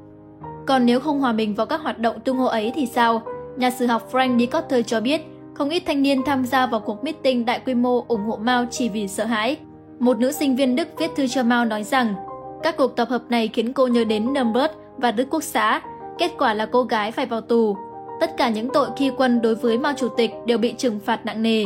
Còn 0.67 0.87
nếu 0.87 1.01
không 1.01 1.21
hòa 1.21 1.33
mình 1.33 1.55
vào 1.55 1.67
các 1.67 1.81
hoạt 1.81 1.99
động 1.99 2.21
tung 2.21 2.37
hô 2.37 2.45
ấy 2.45 2.73
thì 2.75 2.87
sao? 2.87 3.23
Nhà 3.57 3.71
sử 3.71 3.87
học 3.87 4.09
Frank 4.13 4.39
D. 4.39 4.53
Cotter 4.53 4.87
cho 4.87 5.01
biết, 5.01 5.21
không 5.55 5.71
ít 5.71 5.83
thanh 5.87 6.03
niên 6.03 6.23
tham 6.27 6.45
gia 6.45 6.67
vào 6.67 6.81
cuộc 6.81 7.05
meeting 7.05 7.45
đại 7.45 7.61
quy 7.67 7.75
mô 7.75 8.05
ủng 8.09 8.25
hộ 8.25 8.37
Mao 8.37 8.65
chỉ 8.71 8.89
vì 8.89 9.09
sợ 9.09 9.25
hãi. 9.25 9.57
Một 9.99 10.19
nữ 10.19 10.33
sinh 10.33 10.57
viên 10.57 10.77
Đức 10.77 10.89
viết 10.99 11.11
thư 11.17 11.27
cho 11.27 11.43
Mao 11.43 11.65
nói 11.65 11.85
rằng, 11.85 12.15
các 12.63 12.77
cuộc 12.77 12.97
tập 12.97 13.09
hợp 13.09 13.23
này 13.29 13.49
khiến 13.49 13.73
cô 13.73 13.87
nhớ 13.87 14.05
đến 14.05 14.33
Nürnberg 14.33 14.69
và 14.97 15.13
Đức 15.13 15.27
Quốc 15.31 15.43
xã. 15.43 15.81
Kết 16.19 16.31
quả 16.39 16.55
là 16.55 16.67
cô 16.67 16.83
gái 16.83 17.13
phải 17.13 17.27
vào 17.27 17.41
tù. 17.41 17.77
Tất 18.21 18.37
cả 18.37 18.49
những 18.49 18.69
tội 18.73 18.89
khi 18.97 19.11
quân 19.17 19.43
đối 19.43 19.55
với 19.55 19.79
Mao 19.79 19.93
Chủ 19.93 20.09
tịch 20.09 20.31
đều 20.47 20.59
bị 20.59 20.73
trừng 20.73 21.01
phạt 21.01 21.27
nặng 21.27 21.43
nề. 21.43 21.65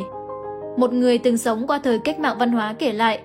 Một 0.77 0.93
người 0.93 1.19
từng 1.19 1.39
sống 1.39 1.67
qua 1.67 1.79
thời 1.79 1.99
cách 1.99 2.21
mạng 2.21 2.37
văn 2.39 2.53
hóa 2.53 2.75
kể 2.79 2.93
lại, 2.93 3.21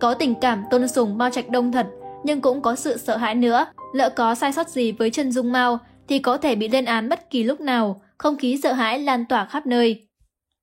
có 0.00 0.14
tình 0.14 0.34
cảm 0.40 0.64
tôn 0.70 0.88
sùng 0.88 1.18
Mao 1.18 1.30
Trạch 1.30 1.48
Đông 1.50 1.72
thật, 1.72 1.86
nhưng 2.24 2.40
cũng 2.40 2.62
có 2.62 2.76
sự 2.76 2.96
sợ 2.96 3.16
hãi 3.16 3.34
nữa. 3.34 3.66
Lỡ 3.92 4.10
có 4.10 4.34
sai 4.34 4.52
sót 4.52 4.68
gì 4.68 4.92
với 4.92 5.10
chân 5.10 5.32
dung 5.32 5.52
Mao 5.52 5.78
thì 6.08 6.18
có 6.18 6.36
thể 6.36 6.54
bị 6.54 6.68
lên 6.68 6.84
án 6.84 7.08
bất 7.08 7.30
kỳ 7.30 7.42
lúc 7.44 7.60
nào, 7.60 8.02
không 8.18 8.36
khí 8.36 8.60
sợ 8.62 8.72
hãi 8.72 8.98
lan 8.98 9.24
tỏa 9.28 9.44
khắp 9.44 9.66
nơi. 9.66 10.08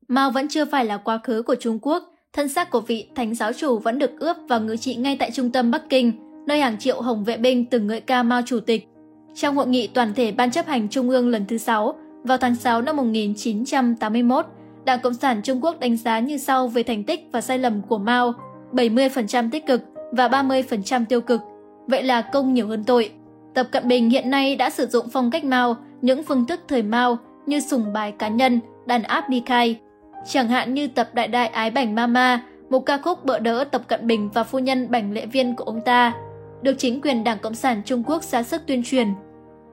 Mao 0.08 0.32
vẫn 0.32 0.48
chưa 0.48 0.66
phải 0.66 0.86
là 0.86 0.98
quá 0.98 1.20
khứ 1.24 1.42
của 1.42 1.56
Trung 1.56 1.80
Quốc, 1.82 2.04
thân 2.38 2.48
xác 2.48 2.72
của 2.72 2.80
vị 2.80 3.08
thánh 3.16 3.36
giáo 3.36 3.54
chủ 3.54 3.80
vẫn 3.80 4.00
được 4.00 4.20
ướp 4.20 4.38
và 4.48 4.60
ngự 4.60 4.78
trị 4.78 4.96
ngay 4.96 5.18
tại 5.20 5.32
trung 5.32 5.52
tâm 5.52 5.72
Bắc 5.72 5.90
Kinh, 5.90 6.12
nơi 6.48 6.60
hàng 6.60 6.78
triệu 6.78 7.02
hồng 7.02 7.24
vệ 7.24 7.38
binh 7.38 7.66
từng 7.66 7.88
ngợi 7.88 8.02
ca 8.02 8.24
Mao 8.24 8.42
Chủ 8.46 8.60
tịch. 8.60 8.88
Trong 9.36 9.56
hội 9.56 9.68
nghị 9.68 9.88
toàn 9.88 10.14
thể 10.14 10.32
Ban 10.32 10.52
chấp 10.52 10.68
hành 10.68 10.90
Trung 10.90 11.10
ương 11.10 11.30
lần 11.30 11.46
thứ 11.46 11.58
6 11.58 11.96
vào 12.24 12.38
tháng 12.38 12.56
6 12.56 12.82
năm 12.82 12.96
1981, 12.96 14.46
Đảng 14.86 15.00
Cộng 15.00 15.14
sản 15.14 15.42
Trung 15.44 15.64
Quốc 15.64 15.80
đánh 15.80 15.98
giá 15.98 16.20
như 16.20 16.38
sau 16.38 16.68
về 16.68 16.84
thành 16.84 17.04
tích 17.04 17.20
và 17.32 17.42
sai 17.42 17.60
lầm 17.60 17.82
của 17.82 17.98
Mao, 17.98 18.34
70% 18.72 19.50
tích 19.52 19.66
cực 19.66 19.82
và 20.12 20.28
30% 20.28 21.06
tiêu 21.06 21.22
cực. 21.22 21.42
Vậy 21.88 22.04
là 22.04 22.22
công 22.22 22.54
nhiều 22.54 22.68
hơn 22.68 22.84
tội. 22.84 23.12
Tập 23.54 23.68
Cận 23.72 23.88
Bình 23.88 24.10
hiện 24.10 24.30
nay 24.30 24.56
đã 24.56 24.70
sử 24.70 24.86
dụng 24.86 25.06
phong 25.10 25.32
cách 25.32 25.44
Mao, 25.44 25.76
những 26.02 26.24
phương 26.24 26.46
thức 26.46 26.60
thời 26.68 26.84
Mao 26.84 27.18
như 27.46 27.60
sùng 27.60 27.94
bài 27.94 28.14
cá 28.20 28.28
nhân, 28.28 28.60
đàn 28.86 29.04
áp 29.04 29.30
đi 29.30 29.44
khai. 29.46 29.80
Chẳng 30.28 30.48
hạn 30.48 30.74
như 30.74 30.88
tập 30.88 31.10
Đại 31.14 31.28
Đại 31.28 31.48
Ái 31.48 31.72
Bảnh 31.72 31.96
Mama, 31.96 32.42
một 32.70 32.80
ca 32.80 32.98
khúc 32.98 33.26
bợ 33.26 33.40
đỡ 33.40 33.64
Tập 33.64 33.82
Cận 33.88 34.08
Bình 34.08 34.30
và 34.34 34.44
phu 34.44 34.60
nhân 34.60 34.92
Bảnh 34.92 35.14
Lệ 35.14 35.26
Viên 35.26 35.56
của 35.56 35.64
ông 35.64 35.82
ta, 35.82 36.14
được 36.62 36.74
chính 36.78 37.02
quyền 37.02 37.24
Đảng 37.24 37.40
Cộng 37.40 37.56
sản 37.56 37.82
Trung 37.86 38.04
Quốc 38.08 38.24
ra 38.24 38.44
sức 38.44 38.62
tuyên 38.68 38.84
truyền. 38.86 39.08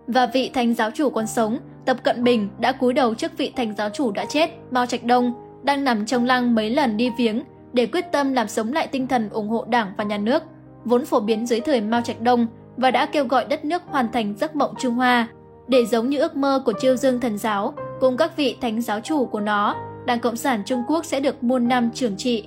Và 0.07 0.27
vị 0.27 0.51
thánh 0.55 0.75
giáo 0.75 0.91
chủ 0.91 1.11
còn 1.11 1.27
sống, 1.27 1.59
Tập 1.87 1.97
Cận 2.03 2.25
Bình 2.25 2.49
đã 2.59 2.73
cúi 2.73 2.93
đầu 2.93 3.15
trước 3.15 3.39
vị 3.39 3.53
thánh 3.57 3.75
giáo 3.77 3.91
chủ 3.91 4.13
đã 4.13 4.25
chết, 4.25 4.51
Mao 4.71 4.87
Trạch 4.87 5.05
Đông, 5.05 5.35
đang 5.63 5.85
nằm 5.85 6.07
trong 6.07 6.25
lăng 6.25 6.55
mấy 6.55 6.71
lần 6.71 6.97
đi 6.97 7.11
viếng 7.19 7.43
để 7.73 7.87
quyết 7.87 8.13
tâm 8.13 8.33
làm 8.33 8.49
sống 8.49 8.73
lại 8.73 8.87
tinh 8.87 9.07
thần 9.07 9.29
ủng 9.29 9.49
hộ 9.49 9.65
Đảng 9.69 9.93
và 9.97 10.05
nhà 10.05 10.19
nước, 10.19 10.43
vốn 10.85 11.05
phổ 11.05 11.21
biến 11.21 11.47
dưới 11.47 11.61
thời 11.61 11.81
Mao 11.81 12.01
Trạch 12.01 12.21
Đông 12.21 12.47
và 12.77 12.91
đã 12.91 13.07
kêu 13.07 13.25
gọi 13.25 13.45
đất 13.45 13.65
nước 13.65 13.83
hoàn 13.87 14.13
thành 14.13 14.35
giấc 14.39 14.57
mộng 14.57 14.75
Trung 14.79 14.95
Hoa, 14.95 15.29
để 15.69 15.87
giống 15.87 16.09
như 16.09 16.19
ước 16.19 16.37
mơ 16.37 16.63
của 16.65 16.73
Chiêu 16.81 16.97
Dương 16.97 17.21
Thần 17.21 17.39
Giáo 17.39 17.75
cùng 18.01 18.17
các 18.17 18.37
vị 18.37 18.57
thánh 18.61 18.83
giáo 18.83 19.01
chủ 19.01 19.25
của 19.25 19.41
nó, 19.41 19.77
Đảng 20.07 20.21
Cộng 20.21 20.37
sản 20.37 20.63
Trung 20.67 20.83
Quốc 20.89 21.05
sẽ 21.05 21.21
được 21.21 21.45
muôn 21.45 21.69
năm 21.69 21.91
trưởng 21.95 22.17
trị. 22.17 22.45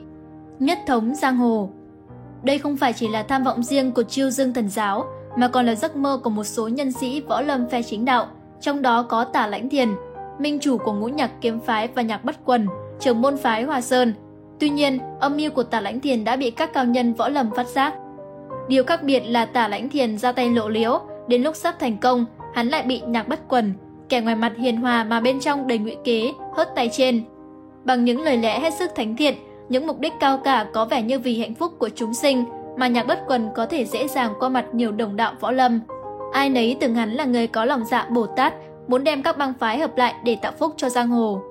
Nhất 0.59 0.79
thống 0.87 1.15
giang 1.15 1.37
hồ 1.37 1.69
Đây 2.43 2.57
không 2.57 2.77
phải 2.77 2.93
chỉ 2.93 3.07
là 3.07 3.23
tham 3.23 3.43
vọng 3.43 3.63
riêng 3.63 3.91
của 3.91 4.03
Chiêu 4.03 4.29
Dương 4.29 4.53
Thần 4.53 4.69
Giáo, 4.69 5.05
mà 5.37 5.47
còn 5.47 5.65
là 5.65 5.75
giấc 5.75 5.95
mơ 5.95 6.19
của 6.23 6.29
một 6.29 6.43
số 6.43 6.67
nhân 6.67 6.91
sĩ 6.91 7.21
võ 7.21 7.41
lâm 7.41 7.69
phe 7.69 7.81
chính 7.81 8.05
đạo, 8.05 8.27
trong 8.61 8.81
đó 8.81 9.03
có 9.03 9.23
Tả 9.23 9.47
Lãnh 9.47 9.69
Thiền, 9.69 9.89
minh 10.39 10.59
chủ 10.59 10.77
của 10.77 10.93
ngũ 10.93 11.07
nhạc 11.07 11.31
kiếm 11.41 11.59
phái 11.59 11.87
và 11.87 12.01
nhạc 12.01 12.23
bất 12.23 12.35
quần, 12.45 12.67
trưởng 12.99 13.21
môn 13.21 13.37
phái 13.37 13.63
Hòa 13.63 13.81
Sơn. 13.81 14.13
Tuy 14.59 14.69
nhiên, 14.69 14.99
âm 15.19 15.37
mưu 15.37 15.51
của 15.51 15.63
Tả 15.63 15.81
Lãnh 15.81 15.99
Thiền 15.99 16.23
đã 16.23 16.35
bị 16.35 16.51
các 16.51 16.73
cao 16.73 16.85
nhân 16.85 17.13
võ 17.13 17.29
lâm 17.29 17.49
phát 17.55 17.67
giác. 17.67 17.93
Điều 18.67 18.83
khác 18.83 19.03
biệt 19.03 19.19
là 19.19 19.45
Tả 19.45 19.67
Lãnh 19.67 19.89
Thiền 19.89 20.17
ra 20.17 20.31
tay 20.31 20.49
lộ 20.49 20.69
liễu, 20.69 20.99
đến 21.27 21.43
lúc 21.43 21.55
sắp 21.55 21.75
thành 21.79 21.97
công, 21.97 22.25
hắn 22.53 22.67
lại 22.67 22.83
bị 22.83 23.01
nhạc 23.07 23.27
bất 23.27 23.39
quần, 23.47 23.73
kẻ 24.09 24.21
ngoài 24.21 24.35
mặt 24.35 24.53
hiền 24.57 24.81
hòa 24.81 25.03
mà 25.03 25.19
bên 25.19 25.39
trong 25.39 25.67
đầy 25.67 25.77
ngụy 25.77 25.95
kế, 26.03 26.31
hớt 26.55 26.75
tay 26.75 26.89
trên. 26.91 27.23
Bằng 27.87 28.05
những 28.05 28.21
lời 28.21 28.37
lẽ 28.37 28.59
hết 28.59 28.73
sức 28.73 28.91
thánh 28.95 29.15
thiện, 29.15 29.35
những 29.69 29.87
mục 29.87 29.99
đích 29.99 30.13
cao 30.19 30.37
cả 30.37 30.67
có 30.73 30.85
vẻ 30.85 31.01
như 31.01 31.19
vì 31.19 31.39
hạnh 31.39 31.55
phúc 31.55 31.73
của 31.79 31.89
chúng 31.89 32.13
sinh 32.13 32.45
mà 32.77 32.87
nhạc 32.87 33.07
bất 33.07 33.19
quần 33.27 33.49
có 33.55 33.65
thể 33.65 33.85
dễ 33.85 34.07
dàng 34.07 34.33
qua 34.39 34.49
mặt 34.49 34.65
nhiều 34.73 34.91
đồng 34.91 35.15
đạo 35.15 35.33
võ 35.39 35.51
lâm. 35.51 35.79
Ai 36.33 36.49
nấy 36.49 36.77
từng 36.79 36.95
hắn 36.95 37.11
là 37.11 37.25
người 37.25 37.47
có 37.47 37.65
lòng 37.65 37.85
dạ 37.85 38.07
Bồ 38.11 38.27
Tát, 38.27 38.53
muốn 38.87 39.03
đem 39.03 39.23
các 39.23 39.37
bang 39.37 39.53
phái 39.59 39.79
hợp 39.79 39.97
lại 39.97 40.13
để 40.23 40.37
tạo 40.41 40.51
phúc 40.59 40.73
cho 40.77 40.89
giang 40.89 41.09
hồ. 41.09 41.41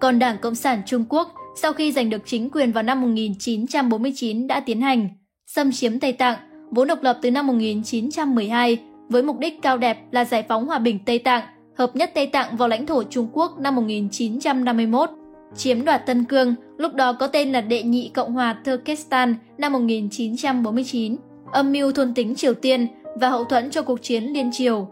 Còn 0.00 0.18
Đảng 0.18 0.38
Cộng 0.38 0.54
sản 0.54 0.82
Trung 0.86 1.04
Quốc 1.08 1.34
sau 1.56 1.72
khi 1.72 1.92
giành 1.92 2.10
được 2.10 2.22
chính 2.26 2.50
quyền 2.50 2.72
vào 2.72 2.82
năm 2.82 3.00
1949 3.00 4.46
đã 4.46 4.60
tiến 4.60 4.80
hành 4.80 5.08
xâm 5.46 5.72
chiếm 5.72 6.00
Tây 6.00 6.12
Tạng, 6.12 6.38
vốn 6.70 6.88
độc 6.88 7.02
lập 7.02 7.18
từ 7.22 7.30
năm 7.30 7.46
1912 7.46 8.78
với 9.08 9.22
mục 9.22 9.38
đích 9.38 9.62
cao 9.62 9.78
đẹp 9.78 9.98
là 10.10 10.24
giải 10.24 10.44
phóng 10.48 10.66
hòa 10.66 10.78
bình 10.78 10.98
Tây 11.06 11.18
Tạng, 11.18 11.44
hợp 11.78 11.96
nhất 11.96 12.10
Tây 12.14 12.26
Tạng 12.26 12.56
vào 12.56 12.68
lãnh 12.68 12.86
thổ 12.86 13.02
Trung 13.02 13.28
Quốc 13.32 13.58
năm 13.58 13.76
1951, 13.76 15.10
chiếm 15.56 15.84
đoạt 15.84 16.06
Tân 16.06 16.24
Cương, 16.24 16.54
lúc 16.76 16.94
đó 16.94 17.12
có 17.12 17.26
tên 17.26 17.52
là 17.52 17.60
Đệ 17.60 17.82
nhị 17.82 18.10
Cộng 18.14 18.32
hòa 18.32 18.56
Turkestan 18.64 19.36
năm 19.58 19.72
1949, 19.72 21.16
âm 21.52 21.72
mưu 21.72 21.92
thôn 21.92 22.14
tính 22.14 22.34
Triều 22.34 22.54
Tiên 22.54 22.86
và 23.14 23.28
hậu 23.28 23.44
thuẫn 23.44 23.70
cho 23.70 23.82
cuộc 23.82 24.02
chiến 24.02 24.24
Liên 24.24 24.50
Triều. 24.52 24.88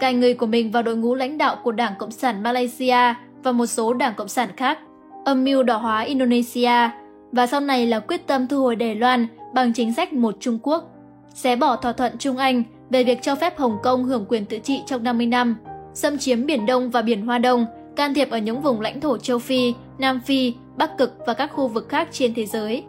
Cài 0.00 0.14
người 0.14 0.34
của 0.34 0.46
mình 0.46 0.70
vào 0.70 0.82
đội 0.82 0.96
ngũ 0.96 1.14
lãnh 1.14 1.38
đạo 1.38 1.56
của 1.64 1.72
Đảng 1.72 1.92
Cộng 1.98 2.10
sản 2.10 2.42
Malaysia 2.42 3.14
và 3.42 3.52
một 3.52 3.66
số 3.66 3.94
đảng 3.94 4.14
Cộng 4.16 4.28
sản 4.28 4.48
khác, 4.56 4.78
âm 5.24 5.44
mưu 5.44 5.62
đỏ 5.62 5.76
hóa 5.76 6.00
Indonesia 6.00 6.90
và 7.32 7.46
sau 7.46 7.60
này 7.60 7.86
là 7.86 8.00
quyết 8.00 8.26
tâm 8.26 8.46
thu 8.46 8.62
hồi 8.62 8.76
Đài 8.76 8.94
Loan 8.94 9.26
bằng 9.54 9.72
chính 9.72 9.94
sách 9.94 10.12
một 10.12 10.36
Trung 10.40 10.58
Quốc, 10.62 10.90
xé 11.34 11.56
bỏ 11.56 11.76
thỏa 11.76 11.92
thuận 11.92 12.18
Trung 12.18 12.36
Anh 12.36 12.62
về 12.90 13.04
việc 13.04 13.22
cho 13.22 13.34
phép 13.34 13.58
Hồng 13.58 13.76
Kông 13.82 14.04
hưởng 14.04 14.24
quyền 14.28 14.44
tự 14.44 14.58
trị 14.58 14.80
trong 14.86 15.04
50 15.04 15.26
năm, 15.26 15.56
xâm 15.94 16.18
chiếm 16.18 16.46
Biển 16.46 16.66
Đông 16.66 16.90
và 16.90 17.02
Biển 17.02 17.26
Hoa 17.26 17.38
Đông, 17.38 17.66
can 17.96 18.14
thiệp 18.14 18.30
ở 18.30 18.38
những 18.38 18.60
vùng 18.60 18.80
lãnh 18.80 19.00
thổ 19.00 19.18
châu 19.18 19.38
Phi, 19.38 19.74
Nam 19.98 20.20
Phi, 20.20 20.54
Bắc 20.76 20.98
Cực 20.98 21.18
và 21.26 21.34
các 21.34 21.52
khu 21.52 21.68
vực 21.68 21.88
khác 21.88 22.08
trên 22.12 22.34
thế 22.34 22.46
giới. 22.46 22.84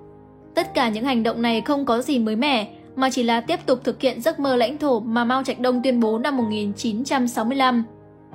Tất 0.55 0.73
cả 0.73 0.89
những 0.89 1.05
hành 1.05 1.23
động 1.23 1.41
này 1.41 1.61
không 1.61 1.85
có 1.85 2.01
gì 2.01 2.19
mới 2.19 2.35
mẻ, 2.35 2.67
mà 2.95 3.09
chỉ 3.09 3.23
là 3.23 3.41
tiếp 3.41 3.59
tục 3.65 3.79
thực 3.83 4.01
hiện 4.01 4.21
giấc 4.21 4.39
mơ 4.39 4.55
lãnh 4.55 4.77
thổ 4.77 4.99
mà 4.99 5.23
Mao 5.23 5.43
Trạch 5.43 5.59
Đông 5.59 5.81
tuyên 5.83 5.99
bố 5.99 6.17
năm 6.17 6.37
1965. 6.37 7.83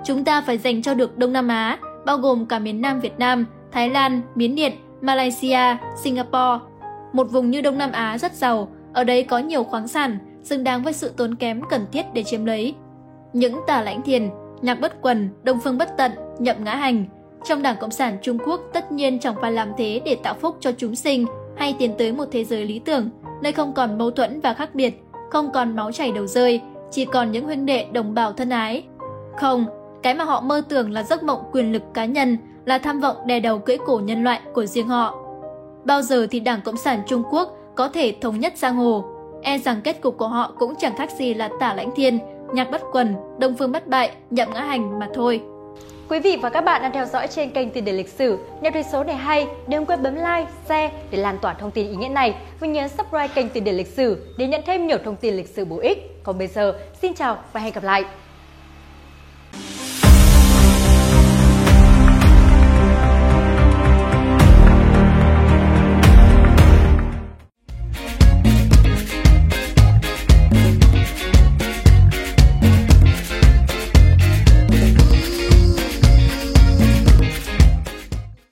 Chúng 0.04 0.24
ta 0.24 0.40
phải 0.40 0.58
dành 0.58 0.82
cho 0.82 0.94
được 0.94 1.18
Đông 1.18 1.32
Nam 1.32 1.48
Á, 1.48 1.78
bao 2.06 2.18
gồm 2.18 2.46
cả 2.46 2.58
miền 2.58 2.80
Nam 2.80 3.00
Việt 3.00 3.18
Nam, 3.18 3.46
Thái 3.72 3.90
Lan, 3.90 4.20
Miến 4.34 4.54
Điện, 4.54 4.72
Malaysia, 5.00 5.76
Singapore. 6.02 6.64
Một 7.12 7.30
vùng 7.30 7.50
như 7.50 7.60
Đông 7.60 7.78
Nam 7.78 7.92
Á 7.92 8.18
rất 8.18 8.32
giàu, 8.32 8.68
ở 8.92 9.04
đây 9.04 9.22
có 9.22 9.38
nhiều 9.38 9.64
khoáng 9.64 9.88
sản, 9.88 10.18
xứng 10.42 10.64
đáng 10.64 10.82
với 10.82 10.92
sự 10.92 11.12
tốn 11.16 11.34
kém 11.34 11.62
cần 11.70 11.86
thiết 11.92 12.06
để 12.14 12.22
chiếm 12.22 12.44
lấy. 12.44 12.74
Những 13.32 13.60
tà 13.66 13.82
lãnh 13.82 14.02
thiền, 14.02 14.30
nhạc 14.62 14.80
bất 14.80 15.02
quần, 15.02 15.28
đông 15.42 15.58
phương 15.64 15.78
bất 15.78 15.96
tận, 15.96 16.12
nhậm 16.38 16.64
ngã 16.64 16.76
hành, 16.76 17.04
trong 17.44 17.62
Đảng 17.62 17.76
Cộng 17.80 17.90
sản 17.90 18.18
Trung 18.22 18.38
Quốc 18.46 18.60
tất 18.72 18.92
nhiên 18.92 19.18
chẳng 19.18 19.34
phải 19.40 19.52
làm 19.52 19.72
thế 19.76 20.00
để 20.04 20.16
tạo 20.22 20.34
phúc 20.34 20.56
cho 20.60 20.72
chúng 20.72 20.94
sinh 20.94 21.26
hay 21.56 21.76
tiến 21.78 21.94
tới 21.98 22.12
một 22.12 22.24
thế 22.32 22.44
giới 22.44 22.64
lý 22.64 22.78
tưởng, 22.78 23.10
nơi 23.42 23.52
không 23.52 23.72
còn 23.72 23.98
mâu 23.98 24.10
thuẫn 24.10 24.40
và 24.40 24.54
khác 24.54 24.74
biệt, 24.74 25.02
không 25.30 25.50
còn 25.52 25.76
máu 25.76 25.92
chảy 25.92 26.12
đầu 26.12 26.26
rơi, 26.26 26.60
chỉ 26.90 27.04
còn 27.04 27.32
những 27.32 27.44
huynh 27.44 27.66
đệ 27.66 27.86
đồng 27.92 28.14
bào 28.14 28.32
thân 28.32 28.50
ái. 28.50 28.84
Không, 29.40 29.66
cái 30.02 30.14
mà 30.14 30.24
họ 30.24 30.40
mơ 30.40 30.62
tưởng 30.68 30.90
là 30.90 31.02
giấc 31.02 31.22
mộng 31.22 31.42
quyền 31.52 31.72
lực 31.72 31.82
cá 31.94 32.04
nhân, 32.04 32.38
là 32.64 32.78
tham 32.78 33.00
vọng 33.00 33.16
đè 33.26 33.40
đầu 33.40 33.58
cưỡi 33.58 33.76
cổ 33.86 34.00
nhân 34.04 34.24
loại 34.24 34.40
của 34.54 34.66
riêng 34.66 34.88
họ. 34.88 35.18
Bao 35.84 36.02
giờ 36.02 36.26
thì 36.30 36.40
Đảng 36.40 36.60
Cộng 36.60 36.76
sản 36.76 37.02
Trung 37.06 37.22
Quốc 37.30 37.56
có 37.74 37.88
thể 37.88 38.14
thống 38.20 38.40
nhất 38.40 38.58
giang 38.58 38.76
hồ, 38.76 39.04
e 39.42 39.58
rằng 39.58 39.80
kết 39.84 40.00
cục 40.00 40.18
của 40.18 40.28
họ 40.28 40.52
cũng 40.58 40.74
chẳng 40.78 40.96
khác 40.96 41.10
gì 41.10 41.34
là 41.34 41.48
tả 41.60 41.74
lãnh 41.74 41.90
thiên, 41.96 42.18
nhạc 42.52 42.70
bất 42.70 42.82
quần, 42.92 43.14
đông 43.38 43.54
phương 43.58 43.72
bất 43.72 43.86
bại, 43.86 44.10
nhậm 44.30 44.48
ngã 44.54 44.60
hành 44.60 44.98
mà 44.98 45.08
thôi. 45.14 45.42
Quý 46.12 46.20
vị 46.20 46.38
và 46.42 46.50
các 46.50 46.60
bạn 46.60 46.82
đang 46.82 46.92
theo 46.92 47.06
dõi 47.06 47.26
trên 47.26 47.50
kênh 47.50 47.70
Tiền 47.70 47.84
đề 47.84 47.92
lịch 47.92 48.08
sử. 48.08 48.38
Nếu 48.62 48.72
thấy 48.72 48.82
số 48.82 49.04
này 49.04 49.16
hay, 49.16 49.46
đừng 49.68 49.86
quên 49.86 50.02
bấm 50.02 50.14
like, 50.14 50.46
share 50.68 50.90
để 51.10 51.18
lan 51.18 51.38
tỏa 51.42 51.54
thông 51.54 51.70
tin 51.70 51.88
ý 51.88 51.96
nghĩa 51.96 52.08
này 52.08 52.34
và 52.60 52.66
nhấn 52.66 52.88
subscribe 52.88 53.28
kênh 53.28 53.48
Tiền 53.48 53.64
đề 53.64 53.72
lịch 53.72 53.86
sử 53.86 54.34
để 54.38 54.46
nhận 54.46 54.62
thêm 54.66 54.86
nhiều 54.86 54.98
thông 55.04 55.16
tin 55.16 55.34
lịch 55.34 55.48
sử 55.48 55.64
bổ 55.64 55.78
ích. 55.78 56.22
Còn 56.22 56.38
bây 56.38 56.46
giờ, 56.46 56.78
xin 57.02 57.14
chào 57.14 57.38
và 57.52 57.60
hẹn 57.60 57.72
gặp 57.72 57.84
lại. 57.84 58.04